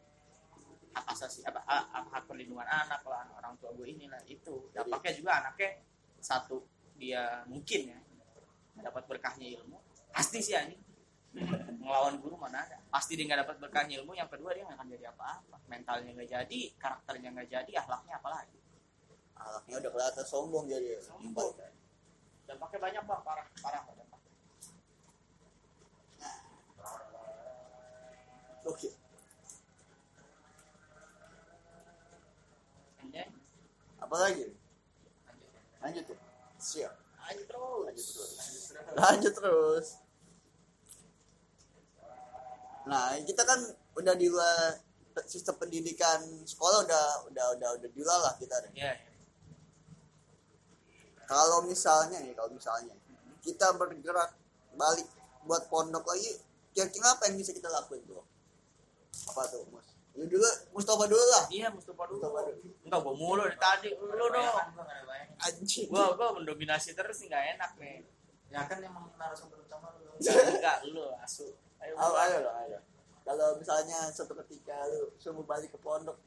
hak 0.93 1.06
asasi 1.13 1.43
apa 1.45 1.62
hak, 1.65 2.23
perlindungan 2.28 2.65
anak 2.65 3.02
lah 3.06 3.28
orang 3.38 3.56
tua 3.58 3.73
gue 3.73 3.88
inilah 3.88 4.21
itu. 4.28 4.71
Dampaknya 4.71 5.12
juga 5.15 5.32
anaknya 5.43 5.82
satu 6.19 6.63
dia 6.97 7.45
mungkin 7.45 7.93
ya 7.93 8.00
dapat 8.84 9.04
berkahnya 9.10 9.47
ilmu. 9.62 9.78
Pasti 10.13 10.39
sih 10.41 10.54
anjing. 10.58 10.82
Ngelawan 11.84 12.17
guru 12.17 12.39
mana 12.39 12.65
ada. 12.65 12.78
Pasti 12.89 13.13
dia 13.13 13.28
nggak 13.30 13.45
dapat 13.45 13.56
berkahnya 13.62 14.02
ilmu 14.02 14.17
yang 14.17 14.30
kedua 14.32 14.56
dia 14.56 14.65
nggak 14.65 14.78
akan 14.78 14.89
jadi 14.93 15.06
apa-apa. 15.13 15.58
Mentalnya 15.69 16.10
nggak 16.13 16.30
jadi 16.30 16.60
karakternya 16.80 17.30
nggak 17.36 17.50
jadi 17.50 17.71
akhlaknya 17.84 18.15
apalagi 18.17 18.58
anaknya 19.47 19.76
udah 19.80 19.91
kelihatan 19.93 20.26
sombong 20.26 20.65
jadi. 20.67 20.97
Sombong. 21.02 21.54
dampaknya 22.47 22.80
banyak 22.80 23.04
bang 23.04 23.21
parah 23.28 23.47
parah 23.60 23.82
Pak, 23.84 23.93
dampaknya. 24.00 24.32
oke. 28.63 28.88
Anjay. 28.88 29.07
Apalagi 33.97 34.51
Lanjut. 35.27 35.49
lanjut 35.81 36.05
ya 36.10 36.17
siap 36.57 36.93
Lanjut 37.27 37.45
terus 37.47 37.83
Lanjut 37.83 38.31
terus. 38.31 38.95
lanjut 38.95 39.33
terus 39.36 39.88
nah 42.88 43.12
kita 43.19 43.43
kan 43.43 43.60
udah 43.99 44.15
di 44.15 44.31
luar 44.31 44.79
sistem 45.27 45.57
pendidikan 45.60 46.23
sekolah 46.47 46.86
udah 46.88 47.05
udah 47.27 47.45
udah 47.57 47.69
udah 47.81 47.89
di 47.89 47.99
luar 48.05 48.21
lah 48.21 48.33
kita 48.38 48.53
deh. 48.63 48.71
Iya, 48.77 48.93
iya. 48.95 49.12
kalau 51.25 51.65
misalnya 51.65 52.21
nih 52.21 52.31
kalau 52.31 52.53
misalnya 52.53 52.93
kita 53.41 53.73
bergerak 53.75 54.31
balik 54.77 55.10
buat 55.43 55.65
pondok 55.67 56.05
lagi 56.05 56.38
kira-kira 56.71 57.17
apa 57.17 57.27
yang 57.27 57.36
bisa 57.41 57.51
kita 57.51 57.67
lakuin 57.67 58.05
tuh 58.05 58.21
apa 59.33 59.41
tuh 59.49 59.65
mus 59.73 59.87
lu 60.17 60.25
dulu 60.25 60.49
Mustafa 60.73 61.06
dulu 61.06 61.21
lah. 61.30 61.45
Iya 61.53 61.69
Mustafa 61.69 62.03
dulu. 62.10 62.17
Mustafa 62.17 62.39
dulu. 62.49 62.69
Enggak 62.82 62.99
gua 63.06 63.13
mulu 63.13 63.41
dari 63.45 63.58
tadi. 63.62 63.89
Lu 63.93 64.25
dong. 64.34 64.56
Anjing. 65.38 65.88
Gua 65.93 66.17
gua 66.17 66.34
mendominasi 66.34 66.97
terus 66.97 67.21
nih 67.21 67.27
nggak 67.30 67.45
enak 67.58 67.71
nih 67.77 67.97
ya 68.47 68.63
kan 68.63 68.80
emang 68.80 69.12
narasumber 69.19 69.60
utama 69.62 69.93
lu. 69.99 70.10
Enggak 70.17 70.36
enggak 70.58 70.77
lu 70.89 71.06
asu. 71.21 71.53
Ayo 71.84 71.93
ayo 71.93 72.38
lu. 72.41 72.49
ayo 72.49 72.49
ayo. 72.65 72.80
Kalau 73.27 73.60
misalnya 73.60 74.08
suatu 74.10 74.34
ketika 74.45 74.88
lu 74.89 75.12
suruh 75.19 75.43
balik 75.43 75.69
ke 75.75 75.80
pondok 75.80 76.17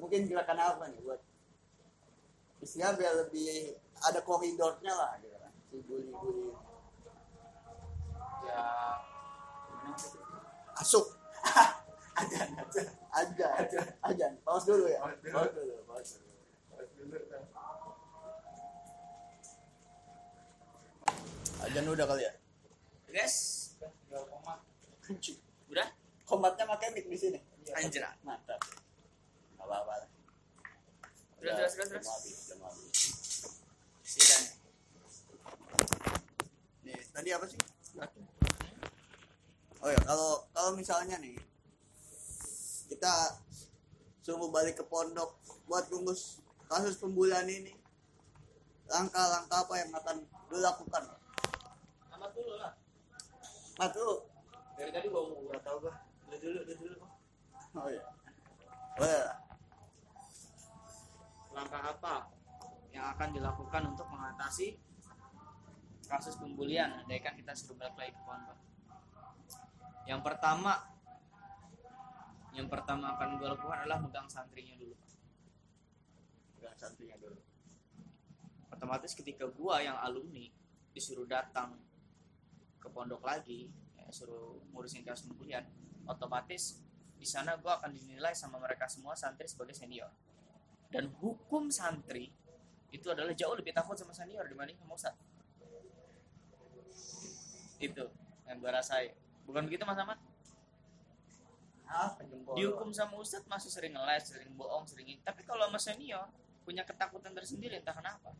mungkin 0.00 0.24
gerakan 0.24 0.56
apa 0.56 0.88
nih 0.88 1.00
buat 1.04 1.20
istilahnya 2.64 2.96
biar 2.96 3.14
lebih 3.26 3.76
ada 4.00 4.24
koridornya 4.24 4.92
lah 4.96 5.12
gitu 5.20 5.36
kan. 5.36 5.52
Si 5.68 5.76
bully 5.84 6.08
bully 6.16 6.56
ya 8.48 8.64
asuk 10.80 11.06
ada 12.20 12.44
aja 13.16 13.46
aja 13.64 13.80
aja. 14.04 14.26
Pause 14.44 14.64
dulu 14.68 14.84
ya. 14.86 15.00
Pause 15.00 15.52
dulu. 15.56 15.74
pause 15.88 16.12
dulu 16.20 16.36
pause 16.68 16.88
dulu. 17.00 17.18
Ajan 21.60 21.84
udah 21.92 22.06
kali 22.08 22.22
ya? 22.24 22.32
Guys. 23.12 23.36
Udah? 25.68 25.88
Komatnya 26.24 26.64
pakai 26.64 26.94
mic 26.94 27.06
di 27.10 27.18
sini. 27.18 27.38
Anjir 27.76 28.02
mantap. 28.24 28.60
Nggak 29.58 29.66
apa-apa 29.66 29.92
lah. 30.00 30.08
Terus, 31.40 31.52
Udah, 31.52 31.54
terus, 31.56 31.72
terus, 31.76 31.88
udah 31.88 32.00
terus. 32.00 33.00
sidan. 34.04 34.42
Nih 36.84 36.98
tadi 37.12 37.28
apa 37.32 37.44
sih? 37.48 37.60
Oh 39.80 39.88
ya 39.88 40.00
kalau 40.04 40.44
kalau 40.52 40.70
misalnya 40.76 41.16
nih 41.16 41.36
kita 42.90 43.38
suruh 44.18 44.50
balik 44.50 44.82
ke 44.82 44.84
pondok 44.84 45.38
buat 45.70 45.86
ngurus 45.86 46.42
kasus 46.66 46.98
pembulian 46.98 47.46
ini. 47.46 47.78
Langkah-langkah 48.90 49.62
apa 49.62 49.74
yang 49.78 49.90
akan 49.94 50.16
dilakukan? 50.50 51.04
Amat 52.18 52.30
dulu 52.34 52.58
lah. 52.58 52.74
Nah 53.78 53.88
tuh 53.94 54.26
dari 54.74 54.90
tadi 54.90 55.06
gua 55.06 55.22
mau 55.30 55.38
nggak 55.38 55.62
tahu 55.62 55.86
gua. 55.86 55.94
Lu 56.26 56.36
dulu 56.42 56.58
lu 56.66 56.74
dulu 56.74 56.96
oh 57.70 57.86
ya 57.86 58.02
boleh 58.98 59.20
lah. 59.22 59.38
langkah 61.54 61.82
apa 61.86 62.14
yang 62.90 63.06
akan 63.14 63.30
dilakukan 63.30 63.82
untuk 63.94 64.10
mengatasi 64.10 64.74
kasus 66.10 66.34
pembulian? 66.34 66.90
Andai 66.98 67.22
kan 67.22 67.38
kita 67.38 67.54
suruh 67.54 67.78
balik 67.78 67.94
lagi 67.94 68.12
ke 68.18 68.22
pondok. 68.26 68.58
Yang 70.10 70.20
pertama 70.26 70.90
yang 72.54 72.66
pertama 72.66 73.14
akan 73.14 73.38
gue 73.38 73.48
lakukan 73.48 73.78
adalah 73.86 73.98
megang 74.02 74.26
santrinya 74.26 74.74
dulu 74.74 74.94
Udah 76.60 76.76
santunya 76.76 77.16
dulu. 77.16 77.40
Otomatis 78.68 79.16
ketika 79.16 79.48
gua 79.48 79.80
yang 79.80 79.96
alumni 79.96 80.44
disuruh 80.92 81.24
datang 81.24 81.80
ke 82.76 82.88
pondok 82.92 83.24
lagi 83.24 83.72
ya, 83.96 84.04
suruh 84.12 84.60
ngurusin 84.72 85.00
kasus 85.00 85.24
pembulian 85.24 85.64
otomatis 86.04 86.80
di 87.16 87.28
sana 87.28 87.56
gue 87.60 87.68
akan 87.68 87.92
dinilai 87.92 88.32
sama 88.32 88.56
mereka 88.56 88.88
semua 88.88 89.16
santri 89.16 89.48
sebagai 89.48 89.72
senior. 89.72 90.08
Dan 90.92 91.08
hukum 91.20 91.72
santri 91.72 92.28
itu 92.92 93.06
adalah 93.08 93.32
jauh 93.32 93.56
lebih 93.56 93.72
takut 93.72 93.96
sama 93.96 94.12
senior 94.12 94.44
dibanding 94.44 94.76
sama 94.76 94.96
ustad 94.96 95.14
itu 97.80 98.04
yang 98.44 98.60
gue 98.60 98.70
rasain. 98.70 99.16
Bukan 99.48 99.64
begitu 99.64 99.88
mas 99.88 99.96
Ahmad 99.96 100.20
apa 101.90 102.22
dihukum 102.54 102.94
sama 102.94 103.18
ustad 103.18 103.42
masih 103.50 103.66
sering 103.66 103.92
ngeles 103.92 104.30
sering 104.30 104.54
bohong 104.54 104.86
sering 104.86 105.10
ini 105.10 105.20
tapi 105.26 105.42
kalau 105.42 105.66
sama 105.66 105.78
senior 105.82 106.30
punya 106.62 106.86
ketakutan 106.86 107.34
tersendiri 107.34 107.82
entah 107.82 107.94
kenapa 107.94 108.30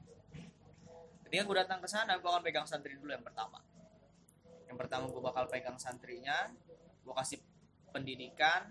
ketika 1.27 1.43
gue 1.43 1.57
datang 1.59 1.79
ke 1.83 1.89
sana 1.91 2.19
gue 2.19 2.31
akan 2.31 2.43
pegang 2.47 2.67
santri 2.67 2.95
dulu 2.95 3.11
yang 3.11 3.27
pertama 3.27 3.59
yang 4.71 4.79
pertama 4.79 5.11
gue 5.11 5.23
bakal 5.23 5.51
pegang 5.51 5.77
santrinya 5.77 6.47
gue 7.03 7.15
kasih 7.15 7.43
pendidikan 7.91 8.71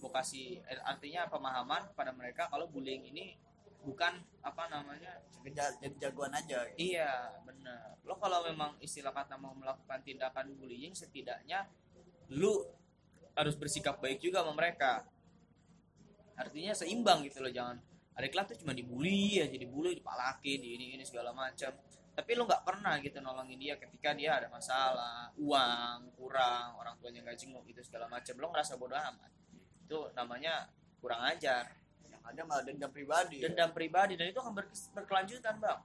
gue 0.00 0.10
kasih 0.10 0.64
eh, 0.64 0.80
artinya 0.88 1.28
pemahaman 1.28 1.92
kepada 1.92 2.16
mereka 2.16 2.48
kalau 2.48 2.68
bullying 2.68 3.04
ini 3.08 3.36
bukan 3.84 4.16
apa 4.40 4.72
namanya 4.72 5.20
jadi 5.44 6.08
jagoan 6.08 6.32
aja 6.32 6.64
gitu. 6.72 6.96
Iya, 6.96 7.36
benar. 7.44 8.00
Lo 8.08 8.16
kalau 8.16 8.40
memang 8.48 8.80
istilah 8.80 9.12
kata 9.12 9.36
mau 9.36 9.52
melakukan 9.52 10.00
tindakan 10.00 10.56
bullying, 10.56 10.96
setidaknya 10.96 11.68
lu 12.32 12.64
harus 13.34 13.54
bersikap 13.58 13.98
baik 13.98 14.22
juga 14.22 14.42
sama 14.42 14.54
mereka. 14.54 15.06
Artinya 16.34 16.74
seimbang 16.74 17.22
gitu 17.26 17.42
loh, 17.42 17.50
jangan 17.50 17.78
ada 18.14 18.26
kelas 18.30 18.54
tuh 18.54 18.58
cuma 18.62 18.74
dibully 18.74 19.42
aja, 19.42 19.54
dibully, 19.54 19.98
dipalakin, 19.98 20.58
di 20.62 20.68
ini 20.78 20.94
ini 20.94 21.04
segala 21.06 21.34
macam. 21.34 21.70
Tapi 22.14 22.30
lo 22.38 22.46
nggak 22.46 22.62
pernah 22.62 22.94
gitu 23.02 23.18
nolongin 23.18 23.58
dia 23.58 23.74
ketika 23.74 24.14
dia 24.14 24.38
ada 24.38 24.46
masalah, 24.46 25.34
uang 25.34 26.14
kurang, 26.14 26.78
orang 26.78 26.94
tuanya 27.02 27.26
nggak 27.26 27.38
jenguk 27.38 27.66
gitu 27.66 27.82
segala 27.82 28.06
macam. 28.06 28.34
Lo 28.38 28.54
ngerasa 28.54 28.78
bodoh 28.78 28.98
amat. 28.98 29.30
Itu 29.82 30.14
namanya 30.14 30.70
kurang 31.04 31.20
ajar 31.28 31.68
yang 32.08 32.22
ada 32.24 32.40
malah 32.48 32.64
dendam 32.64 32.88
pribadi 32.88 33.44
dendam 33.44 33.68
pribadi 33.76 34.16
dan 34.16 34.32
itu 34.32 34.40
akan 34.40 34.56
ber- 34.56 34.72
berkelanjutan 34.96 35.60
bang 35.60 35.80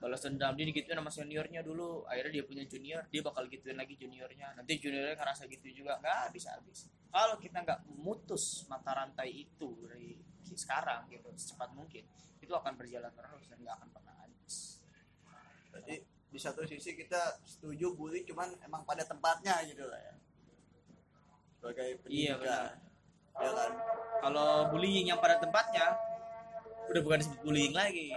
balas 0.00 0.24
dendam. 0.24 0.56
Dia 0.56 0.66
digituin 0.72 0.96
sama 0.96 1.12
seniornya 1.12 1.60
dulu. 1.60 2.08
Akhirnya 2.08 2.40
dia 2.40 2.44
punya 2.48 2.64
junior 2.64 3.04
dia 3.12 3.20
bakal 3.20 3.44
gituin 3.52 3.76
lagi 3.76 3.94
juniornya. 4.00 4.56
Nanti 4.56 4.80
juniornya 4.80 5.14
ngerasa 5.14 5.44
gitu 5.46 5.84
juga. 5.84 6.00
Nggak 6.00 6.16
habis 6.32 6.44
habis. 6.48 6.78
Kalau 7.12 7.36
kita 7.36 7.60
nggak 7.60 7.80
memutus 7.92 8.64
mata 8.66 8.96
rantai 8.96 9.28
itu 9.44 9.68
dari 9.84 10.16
sekarang 10.50 11.06
gitu 11.14 11.30
secepat 11.38 11.70
mungkin 11.78 12.02
itu 12.42 12.50
akan 12.50 12.74
berjalan 12.74 13.12
terus 13.14 13.46
dan 13.46 13.58
nggak 13.62 13.76
akan 13.76 13.88
pernah 13.92 14.14
habis. 14.18 14.82
Jadi 15.70 15.94
di 16.30 16.38
satu 16.40 16.66
sisi 16.66 16.96
kita 16.98 17.38
setuju 17.46 17.94
bully 17.94 18.26
cuman 18.26 18.58
emang 18.66 18.82
pada 18.82 19.06
tempatnya 19.06 19.62
gitu 19.68 19.86
lah 19.86 20.00
ya. 20.00 20.14
Sebagai 21.60 21.88
Iya, 22.08 22.34
pendidikan. 22.40 22.72
Ya 23.40 23.50
kan? 23.54 23.72
kalau 24.20 24.68
bullying 24.74 25.06
yang 25.12 25.20
pada 25.22 25.38
tempatnya 25.38 25.96
udah 26.90 27.00
bukan 27.04 27.18
disebut 27.22 27.40
bullying 27.46 27.74
lagi. 27.76 28.10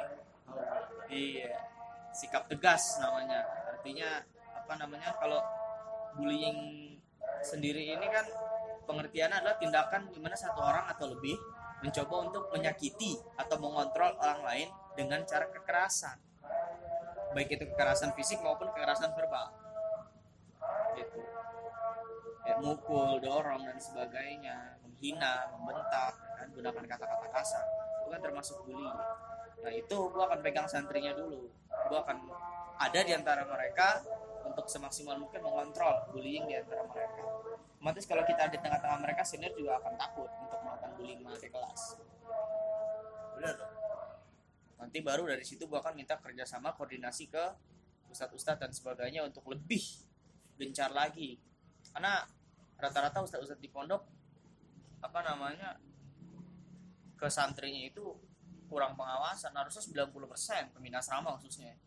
Iya 1.12 1.73
sikap 2.14 2.46
tegas 2.48 3.02
namanya. 3.02 3.44
Artinya 3.74 4.22
apa 4.54 4.74
namanya 4.80 5.12
kalau 5.18 5.42
bullying 6.16 6.94
sendiri 7.44 7.98
ini 7.98 8.06
kan 8.08 8.24
pengertiannya 8.86 9.44
adalah 9.44 9.58
tindakan 9.60 10.08
di 10.14 10.20
mana 10.22 10.38
satu 10.38 10.62
orang 10.62 10.86
atau 10.88 11.12
lebih 11.12 11.36
mencoba 11.84 12.16
untuk 12.32 12.44
menyakiti 12.56 13.20
atau 13.36 13.60
mengontrol 13.60 14.16
orang 14.22 14.42
lain 14.48 14.70
dengan 14.96 15.20
cara 15.28 15.52
kekerasan. 15.52 16.16
Baik 17.36 17.60
itu 17.60 17.66
kekerasan 17.68 18.16
fisik 18.16 18.40
maupun 18.40 18.72
kekerasan 18.72 19.12
verbal. 19.18 19.52
Gitu. 20.96 21.20
Kayak 22.44 22.60
mukul, 22.64 23.20
dorong 23.20 23.68
dan 23.68 23.80
sebagainya, 23.80 24.80
menghina, 24.84 25.48
membentak, 25.56 26.14
kan 26.36 26.48
gunakan 26.52 26.84
kata-kata 26.88 27.28
kasar, 27.32 27.66
itu 28.04 28.08
kan 28.12 28.22
termasuk 28.22 28.58
bully. 28.68 28.92
Nah 29.64 29.72
itu 29.72 29.98
gua 30.12 30.28
akan 30.28 30.40
pegang 30.44 30.68
santrinya 30.68 31.16
dulu, 31.16 31.48
gua 31.90 32.00
akan 32.06 32.18
ada 32.80 33.00
di 33.06 33.12
antara 33.16 33.44
mereka 33.48 34.04
untuk 34.44 34.68
semaksimal 34.68 35.16
mungkin 35.18 35.40
mengontrol 35.40 36.10
bullying 36.12 36.46
di 36.46 36.56
antara 36.60 36.84
mereka. 36.86 37.24
Otomatis 37.80 38.06
kalau 38.08 38.24
kita 38.24 38.48
ada 38.48 38.54
di 38.56 38.62
tengah-tengah 38.64 39.00
mereka, 39.04 39.22
senior 39.28 39.52
juga 39.56 39.80
akan 39.80 39.94
takut 40.00 40.30
untuk 40.40 40.60
melakukan 40.64 40.92
bullying 40.96 41.20
di 41.20 41.50
kelas. 41.52 41.82
Benar. 43.40 43.56
Nanti 44.84 44.98
baru 45.00 45.24
dari 45.28 45.44
situ 45.48 45.68
gua 45.68 45.80
akan 45.84 45.94
minta 45.96 46.20
kerjasama 46.20 46.76
koordinasi 46.76 47.32
ke 47.32 47.44
ustadz-ustadz 48.14 48.62
dan 48.62 48.72
sebagainya 48.72 49.26
untuk 49.26 49.50
lebih 49.50 49.82
gencar 50.54 50.94
lagi 50.94 51.42
karena 51.90 52.22
rata-rata 52.78 53.26
ustadz-ustadz 53.26 53.64
di 53.64 53.74
pondok 53.74 54.06
apa 55.02 55.20
namanya 55.26 55.82
ke 57.18 57.28
santrinya 57.28 57.82
itu 57.82 58.14
kurang 58.74 58.98
pengawasan 58.98 59.54
harusnya 59.54 60.10
90% 60.10 60.74
pembina 60.74 60.98
asrama 60.98 61.38
khususnya. 61.38 61.78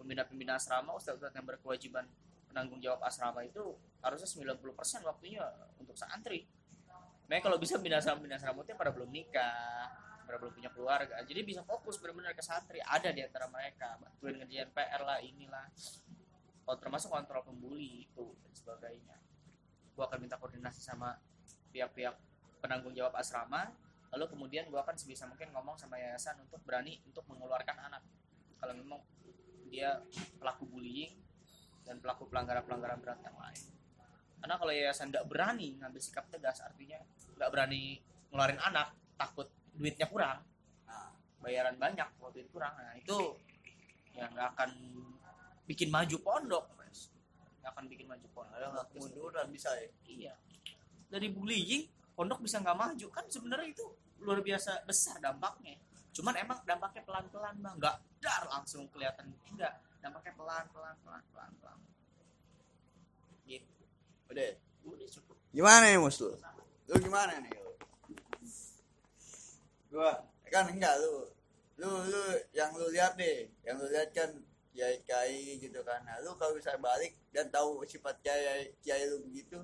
Pembina-pembina 0.00 0.56
asrama 0.56 0.96
ustadz-ustadz 0.96 1.36
yang 1.36 1.44
berkewajiban 1.44 2.08
penanggung 2.48 2.80
jawab 2.80 3.04
asrama 3.04 3.44
itu 3.44 3.76
harusnya 4.00 4.24
90% 4.56 5.04
waktunya 5.04 5.44
untuk 5.76 5.92
santri. 6.00 6.48
Makanya 7.28 7.42
kalau 7.44 7.60
bisa 7.60 7.76
pembina 7.76 8.00
asrama 8.00 8.24
pembina 8.24 8.40
asrama 8.40 8.64
itu 8.64 8.72
pada 8.72 8.88
belum 8.96 9.12
nikah 9.12 9.92
pada 10.24 10.40
belum 10.40 10.56
punya 10.56 10.70
keluarga. 10.72 11.20
Jadi 11.20 11.40
bisa 11.44 11.60
fokus 11.60 12.00
benar-benar 12.00 12.32
ke 12.32 12.40
santri. 12.40 12.80
Ada 12.80 13.12
di 13.12 13.20
antara 13.20 13.44
mereka 13.52 14.00
bantuin 14.00 14.40
ngerjain 14.40 14.72
PR 14.72 15.02
lah 15.04 15.20
inilah. 15.20 15.68
Kalau 16.64 16.78
termasuk 16.80 17.12
kontrol 17.12 17.44
pembuli 17.44 18.08
itu 18.08 18.24
dan 18.40 18.52
sebagainya. 18.56 19.18
Gua 19.92 20.08
akan 20.08 20.22
minta 20.22 20.40
koordinasi 20.40 20.80
sama 20.80 21.18
pihak-pihak 21.74 22.14
penanggung 22.64 22.96
jawab 22.96 23.12
asrama 23.18 23.68
lalu 24.10 24.24
kemudian 24.26 24.66
gua 24.68 24.82
akan 24.82 24.98
sebisa 24.98 25.26
mungkin 25.30 25.54
ngomong 25.54 25.78
sama 25.78 25.98
yayasan 25.98 26.38
untuk 26.42 26.58
berani 26.66 26.98
untuk 27.06 27.22
mengeluarkan 27.30 27.76
anak. 27.90 28.02
Kalau 28.58 28.74
memang 28.74 29.00
dia 29.70 30.02
pelaku 30.36 30.66
bullying 30.66 31.14
dan 31.86 32.02
pelaku 32.02 32.26
pelanggaran-pelanggaran 32.26 32.98
berat 32.98 33.20
yang 33.22 33.38
lain. 33.38 33.64
Karena 34.40 34.54
kalau 34.58 34.72
yayasan 34.74 35.14
nggak 35.14 35.26
berani 35.30 35.78
ngambil 35.78 36.00
sikap 36.02 36.26
tegas 36.26 36.58
artinya 36.64 36.98
nggak 37.38 37.50
berani 37.52 38.02
ngeluarin 38.30 38.60
anak 38.60 38.94
takut 39.14 39.46
duitnya 39.74 40.10
kurang 40.10 40.42
Nah, 40.90 41.10
bayaran 41.38 41.76
banyak 41.78 42.08
kalau 42.18 42.30
duit 42.34 42.50
kurang. 42.50 42.74
Nah 42.74 42.98
itu 42.98 43.38
ya 44.18 44.26
nggak 44.26 44.48
akan 44.58 44.70
bikin 45.70 45.86
maju 45.86 46.16
pondok 46.18 46.66
Mas. 46.74 47.14
nggak 47.62 47.70
akan 47.70 47.84
bikin 47.86 48.06
maju 48.10 48.26
pondok. 48.34 48.54
Ada 48.58 48.66
nggak 48.74 48.86
kemunduran 48.90 49.46
bisa 49.54 49.70
ya. 49.78 49.88
iya. 50.10 50.34
Dari 51.06 51.30
bullying 51.30 51.86
pondok 52.20 52.44
bisa 52.44 52.60
nggak 52.60 52.76
maju 52.76 53.06
kan 53.08 53.24
sebenarnya 53.32 53.72
itu 53.72 53.86
luar 54.20 54.44
biasa 54.44 54.84
besar 54.84 55.16
dampaknya 55.24 55.80
cuman 56.12 56.36
emang 56.36 56.60
dampaknya 56.68 57.00
pelan 57.08 57.24
pelan 57.32 57.56
bang 57.64 57.74
nggak 57.80 57.96
dar 58.20 58.44
langsung 58.52 58.84
kelihatan 58.92 59.32
enggak 59.48 59.80
dampaknya 60.04 60.36
pelan 60.36 60.64
pelan 60.68 60.94
pelan 61.00 61.22
pelan 61.32 61.50
pelan 61.64 61.78
gitu 63.48 63.72
Udah. 64.28 64.52
udah 64.84 65.08
cukup 65.08 65.40
Gimana 65.50 65.90
nih 65.90 65.98
mus 65.98 66.22
lu? 66.22 66.30
Lu 66.86 66.94
gimana 67.02 67.34
nih? 67.42 67.50
Lu? 67.58 67.74
Gua 69.90 70.22
kan 70.46 70.70
enggak 70.70 70.94
lu. 71.02 71.26
Lu 71.82 71.90
lu 72.06 72.22
yang 72.54 72.70
lu 72.78 72.86
lihat 72.94 73.18
deh, 73.18 73.50
yang 73.66 73.74
lu 73.82 73.90
lihat 73.90 74.14
kan 74.14 74.30
kiai 74.70 75.02
kiai 75.02 75.58
gitu 75.58 75.82
kan. 75.82 76.06
Nah, 76.06 76.22
lu 76.22 76.38
kalau 76.38 76.54
bisa 76.54 76.78
balik 76.78 77.18
dan 77.34 77.50
tahu 77.50 77.82
sifat 77.82 78.22
kiai 78.22 78.70
kiai 78.78 79.10
lu 79.10 79.18
begitu, 79.26 79.58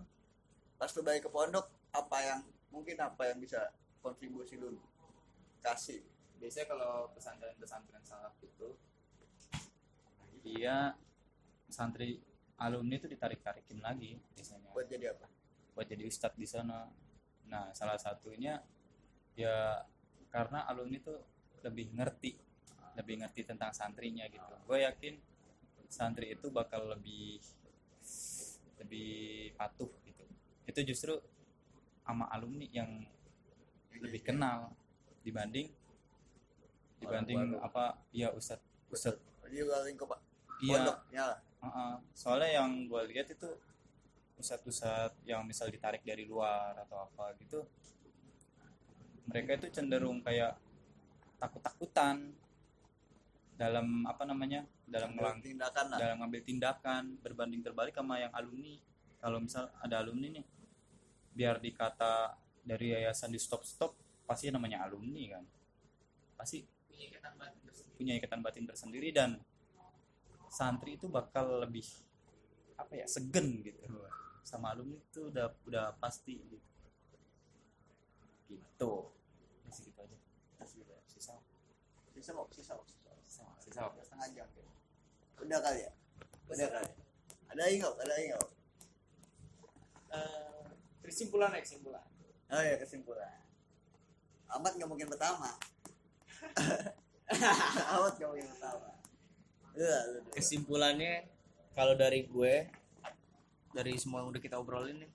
pas 0.77 0.93
lu 0.93 1.03
balik 1.03 1.25
ke 1.27 1.31
pondok, 1.33 1.67
apa 1.93 2.19
yang 2.21 2.41
mungkin 2.69 2.97
apa 3.01 3.33
yang 3.33 3.41
bisa 3.41 3.73
kontribusi 4.05 4.61
lu 4.61 4.77
kasih? 5.65 6.05
biasanya 6.37 6.67
kalau 6.69 6.93
pesantren-pesantren 7.17 8.05
salaf 8.05 8.37
itu 8.45 8.69
dia 10.45 10.93
santri 11.73 12.21
alumni 12.61 13.01
itu 13.01 13.09
ditarik-tarikin 13.09 13.81
lagi 13.81 14.21
biasanya 14.37 14.71
Buat 14.77 14.89
jadi 14.89 15.17
apa? 15.17 15.27
buat 15.73 15.87
jadi 15.89 16.05
ustadz 16.09 16.37
di 16.37 16.49
sana 16.49 16.89
nah 17.49 17.73
salah 17.73 17.97
satunya 17.97 18.61
ya 19.37 19.81
karena 20.29 20.65
alumni 20.69 21.01
tuh 21.01 21.21
lebih 21.65 21.93
ngerti 21.97 22.37
lebih 22.97 23.21
ngerti 23.25 23.45
tentang 23.45 23.73
santrinya 23.77 24.25
gitu 24.29 24.55
gue 24.69 24.79
yakin 24.85 25.15
santri 25.87 26.33
itu 26.33 26.49
bakal 26.49 26.97
lebih 26.97 27.41
lebih 28.81 29.53
patuh 29.57 29.89
itu 30.67 30.81
justru 30.83 31.15
sama 32.07 32.31
alumni 32.31 32.67
yang 32.71 32.91
lebih 33.99 34.23
kenal 34.23 34.71
dibanding 35.27 35.71
dibanding 37.03 37.59
apa 37.59 37.99
ya 38.15 38.31
ustadz 38.35 38.63
ustadz 38.91 39.23
Jadi 39.47 39.63
lingkup 39.63 40.11
iya 40.63 40.83
ya. 41.11 41.27
Heeh. 41.63 41.93
soalnya 42.13 42.63
yang 42.63 42.91
gue 42.91 43.03
lihat 43.15 43.31
itu 43.31 43.49
pusat-pusat 44.37 45.17
yang 45.25 45.43
misal 45.49 45.73
ditarik 45.73 46.05
dari 46.05 46.29
luar 46.29 46.77
atau 46.85 47.09
apa 47.09 47.33
gitu 47.41 47.65
mereka 49.27 49.57
itu 49.59 49.67
cenderung 49.73 50.21
kayak 50.21 50.55
takut-takutan 51.41 52.37
dalam 53.57 54.05
apa 54.05 54.29
namanya 54.29 54.69
dalam 54.85 55.17
melang 55.17 55.41
tindakan 55.41 55.89
lah. 55.89 55.99
dalam 55.99 56.17
ngambil 56.21 56.43
tindakan 56.45 57.03
berbanding 57.25 57.65
terbalik 57.65 57.97
sama 57.97 58.21
yang 58.21 58.33
alumni 58.37 58.77
kalau 59.19 59.41
misal 59.41 59.73
ada 59.81 60.05
alumni 60.05 60.29
nih 60.29 60.45
biar 61.37 61.61
dikata 61.61 62.33
dari 62.65 62.97
yayasan 62.97 63.29
di 63.29 63.37
stop 63.37 63.61
stop 63.69 63.93
pasti 64.25 64.49
namanya 64.49 64.89
alumni 64.89 65.37
kan. 65.37 65.45
Pasti 66.35 66.65
punya 66.89 67.05
ikatan 67.13 67.37
batin 67.37 67.61
tersendiri. 67.69 67.97
punya 67.97 68.13
ikatan 68.17 68.41
batin 68.41 68.65
tersendiri 68.65 69.09
dan 69.13 69.31
santri 70.49 70.97
itu 70.97 71.13
bakal 71.13 71.69
lebih 71.69 71.85
apa 72.81 72.93
ya 72.97 73.05
segen 73.05 73.61
gitu. 73.61 73.85
Sama 74.41 74.73
alumni 74.73 74.97
itu 74.97 75.29
udah 75.29 75.53
udah 75.69 75.87
pasti 76.01 76.41
gitu. 76.41 76.67
Gitu. 78.49 78.93
Ya 79.69 79.71
segitu 79.71 80.01
aja. 80.01 80.17
Sisa 81.05 81.37
sisa 82.17 82.31
mau 82.33 82.49
sisa 82.49 82.73
mau 82.73 82.87
sisa 82.89 83.13
sisa 83.61 83.85
setengah 84.01 84.29
jam. 84.33 84.49
Ya. 84.57 84.65
udah 85.45 85.61
kali 85.61 85.81
ya? 85.85 85.93
Udah 86.49 86.69
kali. 86.73 86.91
ada 87.47 87.63
nggak? 87.63 87.95
Ada 88.01 88.13
lagi 88.17 88.27
nggak? 88.33 88.51
Eh, 90.17 90.56
kesimpulan 91.07 91.55
ya 91.55 91.61
kesimpulan. 91.63 92.05
Oh 92.51 92.63
ya 92.63 92.77
kesimpulan. 92.79 93.33
Amat 94.59 94.73
nggak 94.79 94.91
mungkin 94.91 95.09
pertama. 95.11 95.51
Amat 97.97 98.13
nggak 98.19 98.31
mungkin 98.31 98.49
pertama. 98.53 98.91
Udah. 99.77 100.25
kesimpulannya 100.33 101.29
kalau 101.77 101.93
dari 101.93 102.25
gue 102.25 102.65
dari 103.77 103.93
semua 104.01 104.25
yang 104.25 104.33
udah 104.33 104.41
kita 104.41 104.57
obrolin 104.57 105.05
nih 105.05 105.13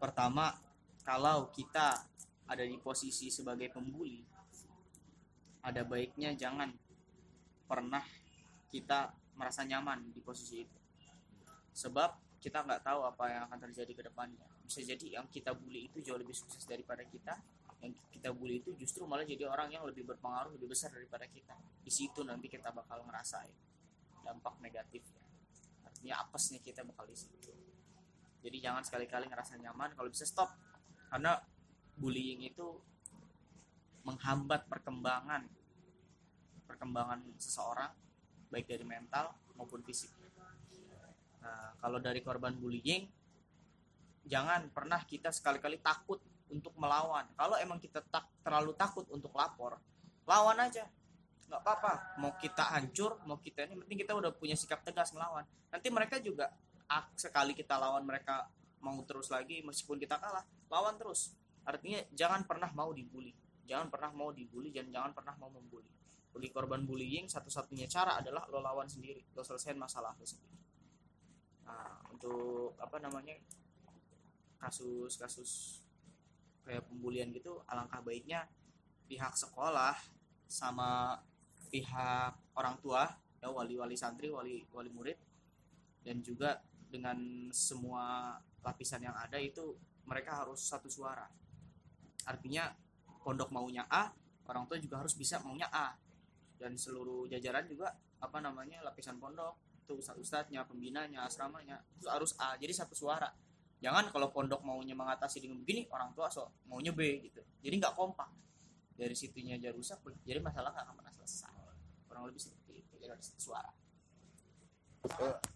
pertama 0.00 0.56
kalau 1.04 1.52
kita 1.52 2.00
ada 2.48 2.64
di 2.64 2.80
posisi 2.80 3.28
sebagai 3.28 3.68
pembuli 3.68 4.24
ada 5.60 5.84
baiknya 5.84 6.32
jangan 6.32 6.72
pernah 7.68 8.00
kita 8.72 9.12
merasa 9.36 9.62
nyaman 9.68 10.10
di 10.16 10.20
posisi 10.24 10.64
itu. 10.64 10.78
Sebab 11.76 12.40
kita 12.40 12.64
nggak 12.64 12.80
tahu 12.80 13.04
apa 13.04 13.24
yang 13.28 13.42
akan 13.52 13.68
terjadi 13.68 13.92
ke 13.92 14.02
depannya 14.08 14.48
bisa 14.70 14.86
jadi 14.86 15.18
yang 15.18 15.26
kita 15.26 15.50
bully 15.50 15.90
itu 15.90 15.98
jauh 15.98 16.14
lebih 16.14 16.30
sukses 16.30 16.62
daripada 16.62 17.02
kita. 17.02 17.34
Yang 17.82 17.98
kita 18.14 18.30
bully 18.30 18.62
itu 18.62 18.70
justru 18.78 19.02
malah 19.02 19.26
jadi 19.26 19.50
orang 19.50 19.74
yang 19.74 19.82
lebih 19.82 20.06
berpengaruh 20.06 20.54
lebih 20.54 20.70
besar 20.70 20.94
daripada 20.94 21.26
kita. 21.26 21.58
Di 21.82 21.90
situ 21.90 22.22
nanti 22.22 22.46
kita 22.46 22.70
bakal 22.70 23.02
ngerasain 23.02 23.50
dampak 24.22 24.62
negatifnya. 24.62 25.26
Artinya 25.82 26.22
apesnya 26.22 26.62
kita 26.62 26.86
bakal 26.86 27.10
di 27.10 27.18
situ? 27.18 27.50
Jadi 28.46 28.56
jangan 28.62 28.86
sekali-kali 28.86 29.26
ngerasa 29.26 29.58
nyaman 29.58 29.98
kalau 29.98 30.06
bisa 30.06 30.22
stop. 30.22 30.54
Karena 31.10 31.34
bullying 31.98 32.46
itu 32.46 32.78
menghambat 34.06 34.70
perkembangan 34.70 35.50
perkembangan 36.70 37.26
seseorang 37.42 37.90
baik 38.54 38.70
dari 38.70 38.86
mental 38.86 39.34
maupun 39.58 39.82
fisik. 39.82 40.14
Nah 41.42 41.74
kalau 41.82 41.98
dari 41.98 42.22
korban 42.22 42.54
bullying 42.54 43.19
jangan 44.26 44.68
pernah 44.72 45.00
kita 45.04 45.32
sekali-kali 45.32 45.80
takut 45.80 46.20
untuk 46.50 46.74
melawan. 46.76 47.24
Kalau 47.38 47.56
emang 47.56 47.78
kita 47.78 48.02
tak 48.10 48.26
terlalu 48.42 48.74
takut 48.74 49.06
untuk 49.14 49.30
lapor 49.32 49.78
lawan 50.26 50.58
aja. 50.60 50.86
Nggak 51.46 51.60
apa-apa. 51.62 51.92
Mau 52.22 52.32
kita 52.38 52.74
hancur 52.76 53.18
mau 53.26 53.38
kita 53.38 53.66
ini 53.66 53.78
penting 53.80 53.98
kita 54.06 54.12
udah 54.14 54.30
punya 54.34 54.54
sikap 54.54 54.82
tegas 54.82 55.14
ngelawan 55.14 55.46
nanti 55.70 55.86
mereka 55.90 56.18
juga 56.18 56.50
sekali 57.14 57.54
kita 57.54 57.78
lawan 57.78 58.02
mereka 58.02 58.50
mau 58.82 58.98
terus 59.06 59.30
lagi 59.30 59.62
meskipun 59.62 59.98
kita 59.98 60.18
kalah 60.18 60.42
lawan 60.70 60.98
terus. 60.98 61.34
Artinya 61.62 62.02
jangan 62.14 62.42
pernah 62.48 62.70
mau 62.74 62.90
dibully. 62.90 63.34
Jangan 63.66 63.86
pernah 63.86 64.10
mau 64.10 64.34
dibully 64.34 64.74
dan 64.74 64.90
jangan 64.90 65.14
pernah 65.14 65.38
mau 65.38 65.50
membuli 65.50 66.00
bagi 66.30 66.48
korban 66.54 66.86
bullying 66.86 67.26
satu-satunya 67.26 67.90
cara 67.90 68.22
adalah 68.22 68.46
lo 68.46 68.62
lawan 68.62 68.86
sendiri. 68.86 69.34
Lo 69.34 69.42
selesaiin 69.42 69.78
masalah 69.78 70.14
lo 70.14 70.26
sendiri. 70.26 70.58
Nah 71.66 72.06
untuk 72.14 72.78
apa 72.78 73.02
namanya 73.02 73.34
kasus-kasus 74.60 75.80
kayak 76.62 76.84
pembulian 76.86 77.32
gitu 77.32 77.64
alangkah 77.66 78.04
baiknya 78.04 78.46
pihak 79.08 79.34
sekolah 79.34 79.96
sama 80.46 81.18
pihak 81.72 82.36
orang 82.54 82.76
tua 82.78 83.08
ya 83.40 83.48
wali-wali 83.48 83.96
santri 83.96 84.28
wali 84.28 84.62
wali 84.70 84.90
murid 84.92 85.16
dan 86.04 86.20
juga 86.20 86.60
dengan 86.90 87.48
semua 87.54 88.36
lapisan 88.60 89.00
yang 89.00 89.16
ada 89.16 89.38
itu 89.40 89.78
mereka 90.04 90.42
harus 90.42 90.60
satu 90.60 90.90
suara. 90.90 91.24
Artinya 92.26 92.68
pondok 93.22 93.54
maunya 93.54 93.86
A 93.88 94.10
orang 94.50 94.66
tua 94.66 94.82
juga 94.82 94.98
harus 94.98 95.14
bisa 95.14 95.38
maunya 95.46 95.70
A. 95.70 95.94
Dan 96.58 96.76
seluruh 96.76 97.30
jajaran 97.30 97.64
juga 97.70 97.94
apa 98.20 98.42
namanya 98.42 98.84
lapisan 98.84 99.16
pondok 99.16 99.56
itu 99.86 99.96
ustadz 99.96 100.20
ustadznya 100.20 100.66
pembinanya 100.68 101.24
asramanya 101.24 101.80
itu 101.96 102.10
harus 102.10 102.34
A. 102.36 102.58
Jadi 102.58 102.74
satu 102.74 102.92
suara 102.92 103.30
jangan 103.80 104.12
kalau 104.12 104.28
pondok 104.28 104.60
maunya 104.60 104.92
mengatasi 104.92 105.40
dengan 105.40 105.60
begini 105.64 105.88
orang 105.88 106.12
tua 106.12 106.28
so 106.28 106.52
maunya 106.68 106.92
B 106.92 107.00
gitu. 107.24 107.40
Jadi 107.64 107.74
nggak 107.80 107.96
kompak. 107.96 108.28
Dari 108.94 109.16
situnya 109.16 109.56
aja 109.56 109.72
rusak 109.72 110.04
jadi 110.28 110.44
masalah 110.44 110.70
nggak 110.76 110.84
akan 110.84 110.96
pernah 111.00 111.12
selesai. 111.16 111.56
Kurang 112.04 112.28
lebih 112.28 112.40
seperti 112.44 112.84
itu 112.84 112.94
jadi 113.00 113.16
harus 113.16 113.26
satu 113.32 113.40
suara 113.40 113.72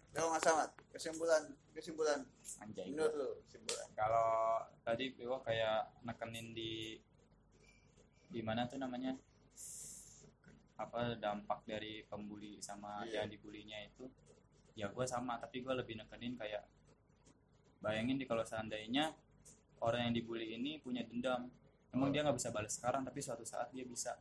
Kalau 0.09 0.33
nggak 0.33 0.41
sama, 0.41 0.65
kesimpulan 0.89 1.43
kesimpulan. 1.69 2.19
Anjay. 2.65 2.89
Menurut 2.89 3.13
lu 3.13 3.29
kesimpulan. 3.45 3.87
kalau 3.93 4.63
tadi 4.81 5.13
Dewa 5.13 5.37
kayak 5.45 6.01
nekenin 6.01 6.55
di 6.57 6.97
di 8.33 8.41
mana 8.41 8.65
tuh 8.65 8.81
namanya? 8.81 9.13
Apa 10.75 11.15
dampak 11.15 11.63
dari 11.63 12.03
pembuli 12.09 12.59
sama 12.59 13.05
Iya. 13.05 13.23
yang 13.23 13.31
dibulinya 13.31 13.77
itu? 13.85 14.09
Ya 14.75 14.89
gue 14.91 15.05
sama 15.07 15.37
tapi 15.39 15.61
gue 15.61 15.71
lebih 15.71 15.95
nekenin 15.95 16.35
kayak 16.35 16.65
bayangin 17.85 18.17
di 18.17 18.25
kalau 18.25 18.41
seandainya 18.41 19.13
orang 19.85 20.09
yang 20.09 20.13
dibully 20.17 20.57
ini 20.57 20.81
punya 20.81 21.05
dendam 21.05 21.45
emang 21.93 22.09
dia 22.09 22.25
nggak 22.25 22.37
bisa 22.41 22.49
balas 22.49 22.73
sekarang 22.73 23.05
tapi 23.05 23.21
suatu 23.21 23.45
saat 23.45 23.69
dia 23.69 23.85
bisa 23.85 24.17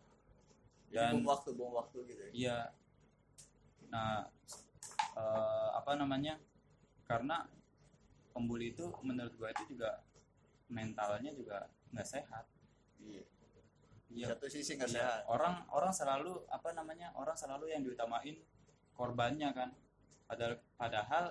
Dan- 0.92 1.18
bom 1.18 1.32
waktu, 1.32 1.50
bom 1.58 1.72
waktu 1.74 1.98
gitu. 2.06 2.22
ya. 2.22 2.30
Iya. 2.30 2.58
Nah, 3.90 4.30
eh, 5.18 5.68
apa 5.74 5.98
namanya? 5.98 6.38
Karena 7.02 7.42
pembuli 8.30 8.70
itu 8.70 8.94
menurut 9.02 9.34
gue 9.34 9.48
itu 9.58 9.74
juga 9.74 9.98
mentalnya 10.70 11.34
juga 11.34 11.66
nggak 11.90 12.06
sehat. 12.06 12.46
Iya. 13.02 13.26
Iya. 14.14 14.26
Satu 14.38 14.46
sisi 14.46 14.78
nggak 14.78 14.90
Iya. 14.94 14.98
sehat. 15.02 15.20
Orang 15.26 15.66
orang 15.74 15.90
selalu 15.90 16.46
apa 16.46 16.70
namanya? 16.78 17.10
Orang 17.18 17.34
selalu 17.34 17.74
yang 17.74 17.82
diutamain 17.82 18.38
korbannya 18.94 19.50
kan. 19.50 19.74
Padahal 20.30 20.62
padahal 20.78 21.24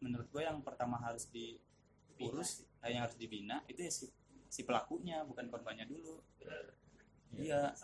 menurut 0.00 0.28
gue 0.30 0.42
yang 0.44 0.60
pertama 0.60 1.00
harus 1.00 1.28
diurus, 1.30 2.64
eh, 2.84 2.92
yang 2.92 3.08
harus 3.08 3.16
dibina 3.16 3.64
itu 3.70 3.80
ya 3.84 3.92
si 3.92 4.06
si 4.48 4.62
pelakunya 4.62 5.24
bukan 5.24 5.50
korbannya 5.50 5.88
dulu. 5.88 6.20
Iya. 7.34 7.74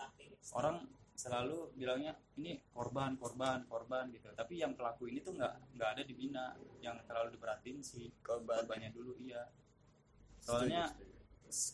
Orang 0.54 0.86
selalu 1.20 1.76
bilangnya 1.76 2.16
ini 2.40 2.64
korban 2.72 3.12
korban 3.20 3.68
korban 3.68 4.08
gitu 4.08 4.32
tapi 4.32 4.56
yang 4.56 4.72
pelaku 4.72 5.12
ini 5.12 5.20
tuh 5.20 5.36
nggak 5.36 5.76
nggak 5.76 5.90
ada 5.92 6.02
dibina 6.08 6.56
yang 6.80 6.96
terlalu 7.04 7.36
diberatin 7.36 7.84
si 7.84 8.08
Korban. 8.24 8.64
korbannya 8.64 8.88
dulu 8.88 9.12
iya 9.20 9.44
soalnya 10.40 10.88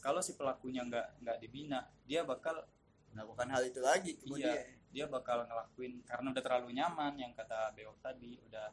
kalau 0.02 0.18
si 0.18 0.34
pelakunya 0.34 0.82
nggak 0.82 1.22
nggak 1.22 1.38
dibina 1.38 1.86
dia 2.02 2.26
bakal 2.26 2.66
melakukan 3.14 3.48
hal 3.54 3.62
itu 3.62 3.78
lagi 3.78 4.18
kemudian. 4.18 4.50
iya 4.50 4.74
dia 4.90 5.04
bakal 5.06 5.44
ngelakuin 5.46 6.02
karena 6.08 6.26
udah 6.32 6.42
terlalu 6.42 6.68
nyaman 6.72 7.14
yang 7.20 7.30
kata 7.36 7.70
Beo 7.76 7.94
tadi 8.02 8.40
udah 8.48 8.72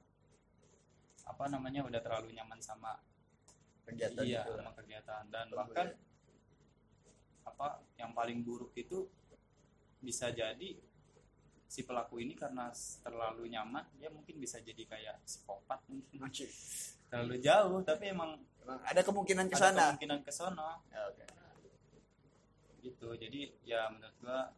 apa 1.24 1.44
namanya 1.48 1.82
udah 1.84 2.00
terlalu 2.00 2.36
nyaman 2.36 2.60
sama 2.60 3.00
Kegiatan 3.84 4.24
iya 4.24 4.48
itu. 4.48 4.56
sama 4.56 4.72
kegiatan 4.74 5.24
dan 5.28 5.48
bahkan 5.52 5.88
apa 7.44 7.68
yang 8.00 8.16
paling 8.16 8.40
buruk 8.42 8.72
itu 8.74 9.12
bisa 10.00 10.32
jadi 10.32 10.80
si 11.68 11.82
pelaku 11.84 12.24
ini 12.24 12.32
karena 12.32 12.72
terlalu 13.04 13.50
nyaman 13.50 13.84
dia 13.98 14.08
mungkin 14.08 14.40
bisa 14.40 14.64
jadi 14.64 14.84
kayak 14.88 15.20
psikopat 15.26 15.84
mungkin 15.90 16.24
terlalu 17.12 17.36
jauh 17.40 17.80
tapi 17.84 18.12
emang 18.12 18.40
Emang 18.64 18.80
ada 18.88 19.02
kemungkinan 19.04 19.52
ke 19.52 19.56
ada 19.60 19.64
sana. 19.76 19.82
kemungkinan 19.92 20.20
ke 20.24 20.32
sono 20.32 20.80
Ya, 20.88 21.02
Oke. 21.12 21.26
gitu 22.80 23.10
jadi 23.16 23.52
ya 23.64 23.92
menurut 23.92 24.16
gua 24.24 24.52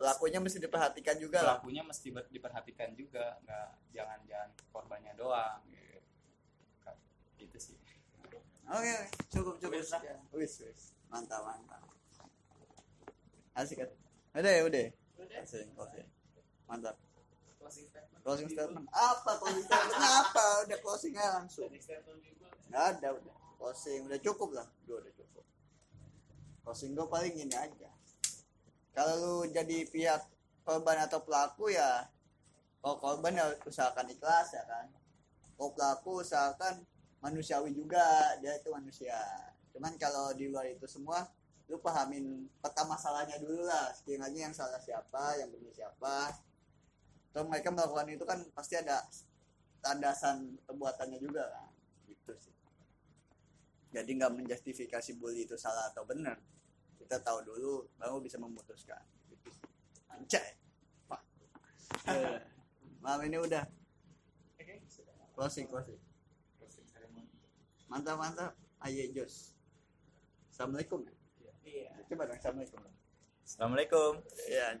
Pelakunya 0.00 0.40
mesti 0.40 0.58
diperhatikan 0.64 1.16
juga 1.20 1.38
lah. 1.44 1.60
pelakunya 1.60 1.82
mesti 1.84 2.08
diperhatikan 2.32 2.96
juga 2.96 3.36
nggak 3.44 3.68
jangan 3.92 4.18
jangan 4.24 4.48
korbannya 4.72 5.12
doang 5.12 5.60
gitu, 5.68 6.00
gitu 7.36 7.58
sih 7.60 7.76
Oke, 8.70 8.86
oke. 8.86 9.18
cukup 9.34 9.54
cukup. 9.58 9.82
Wis. 9.82 9.90
Ya. 9.90 10.14
Wis, 10.30 10.54
wis. 10.62 10.82
Mantap, 11.10 11.42
mantap. 11.42 11.82
Asik 13.58 13.82
kan? 13.82 13.90
Udah 14.38 14.52
ya, 14.54 14.62
udah. 14.62 14.86
Udah. 15.18 15.38
Closing, 15.42 15.70
closing. 15.74 16.08
Mantap. 16.70 16.96
closing 17.58 17.86
statement 17.90 18.22
Closing 18.22 18.48
statement. 18.48 18.86
Apa 18.94 19.30
closing 19.42 19.66
statement? 19.66 19.98
apa? 19.98 20.46
Udah 20.70 20.78
closing 20.86 21.12
aja 21.18 21.30
langsung. 21.42 21.66
Nggak 22.70 22.84
ada, 22.94 23.08
udah. 23.18 23.34
Closing 23.58 24.00
udah 24.06 24.18
cukup 24.22 24.50
lah. 24.54 24.66
Udah, 24.86 24.96
udah 25.02 25.12
cukup. 25.18 25.44
Closing 26.62 26.94
gue 26.94 27.06
paling 27.10 27.32
gini 27.34 27.54
aja. 27.58 27.90
Kalau 28.90 29.14
lu 29.22 29.36
jadi 29.50 29.86
pihak 29.86 30.22
korban 30.66 30.98
atau 31.06 31.22
pelaku 31.22 31.70
ya 31.70 32.06
kalau 32.80 32.96
korban 32.96 33.36
ya 33.36 33.44
usahakan 33.68 34.08
ikhlas 34.08 34.56
ya 34.56 34.64
kan. 34.64 34.88
Kalau 35.54 35.70
pelaku 35.76 36.24
usahakan 36.24 36.80
manusiawi 37.20 37.76
juga 37.76 38.34
dia 38.40 38.56
itu 38.56 38.72
manusia. 38.72 39.20
Cuman 39.76 39.94
kalau 40.00 40.32
di 40.32 40.48
luar 40.48 40.66
itu 40.72 40.88
semua 40.88 41.28
lu 41.70 41.78
pahamin 41.78 42.48
peta 42.58 42.82
masalahnya 42.88 43.36
dulu 43.36 43.68
lah. 43.68 43.92
Sekiranya 43.92 44.48
yang 44.48 44.54
salah 44.56 44.80
siapa 44.80 45.36
yang 45.36 45.52
benar 45.52 45.72
siapa. 45.76 46.32
Atau 47.30 47.46
mereka 47.46 47.68
melakukan 47.70 48.08
itu 48.10 48.24
kan 48.26 48.40
pasti 48.56 48.80
ada 48.80 49.04
tandasan 49.84 50.56
perbuatannya 50.64 51.20
juga 51.20 51.46
kan. 51.52 51.68
Gitu 52.08 52.32
sih. 52.40 52.54
Jadi 53.92 54.10
nggak 54.18 54.32
menjustifikasi 54.40 55.20
bully 55.20 55.44
itu 55.44 55.54
salah 55.60 55.92
atau 55.92 56.02
benar 56.08 56.40
kita 57.10 57.26
tahu 57.26 57.42
dulu 57.42 57.90
baru 57.98 58.22
bisa 58.22 58.38
memutuskan. 58.38 59.02
Anjay. 60.14 60.54
Pak. 61.10 61.18
Eh, 62.06 62.38
malam 63.02 63.26
ini 63.26 63.42
udah. 63.42 63.66
Closing 65.34 65.66
closing. 65.66 65.98
Mantap 67.90 68.14
mantap. 68.14 68.54
Ayo 68.86 69.10
jos. 69.10 69.58
Assalamualaikum 70.54 71.02
iya. 71.66 71.90
Coba 72.06 72.30
dong 72.30 72.38
assalamualaikum. 72.38 72.78
Assalamualaikum. 73.42 74.12
Ya 74.46 74.78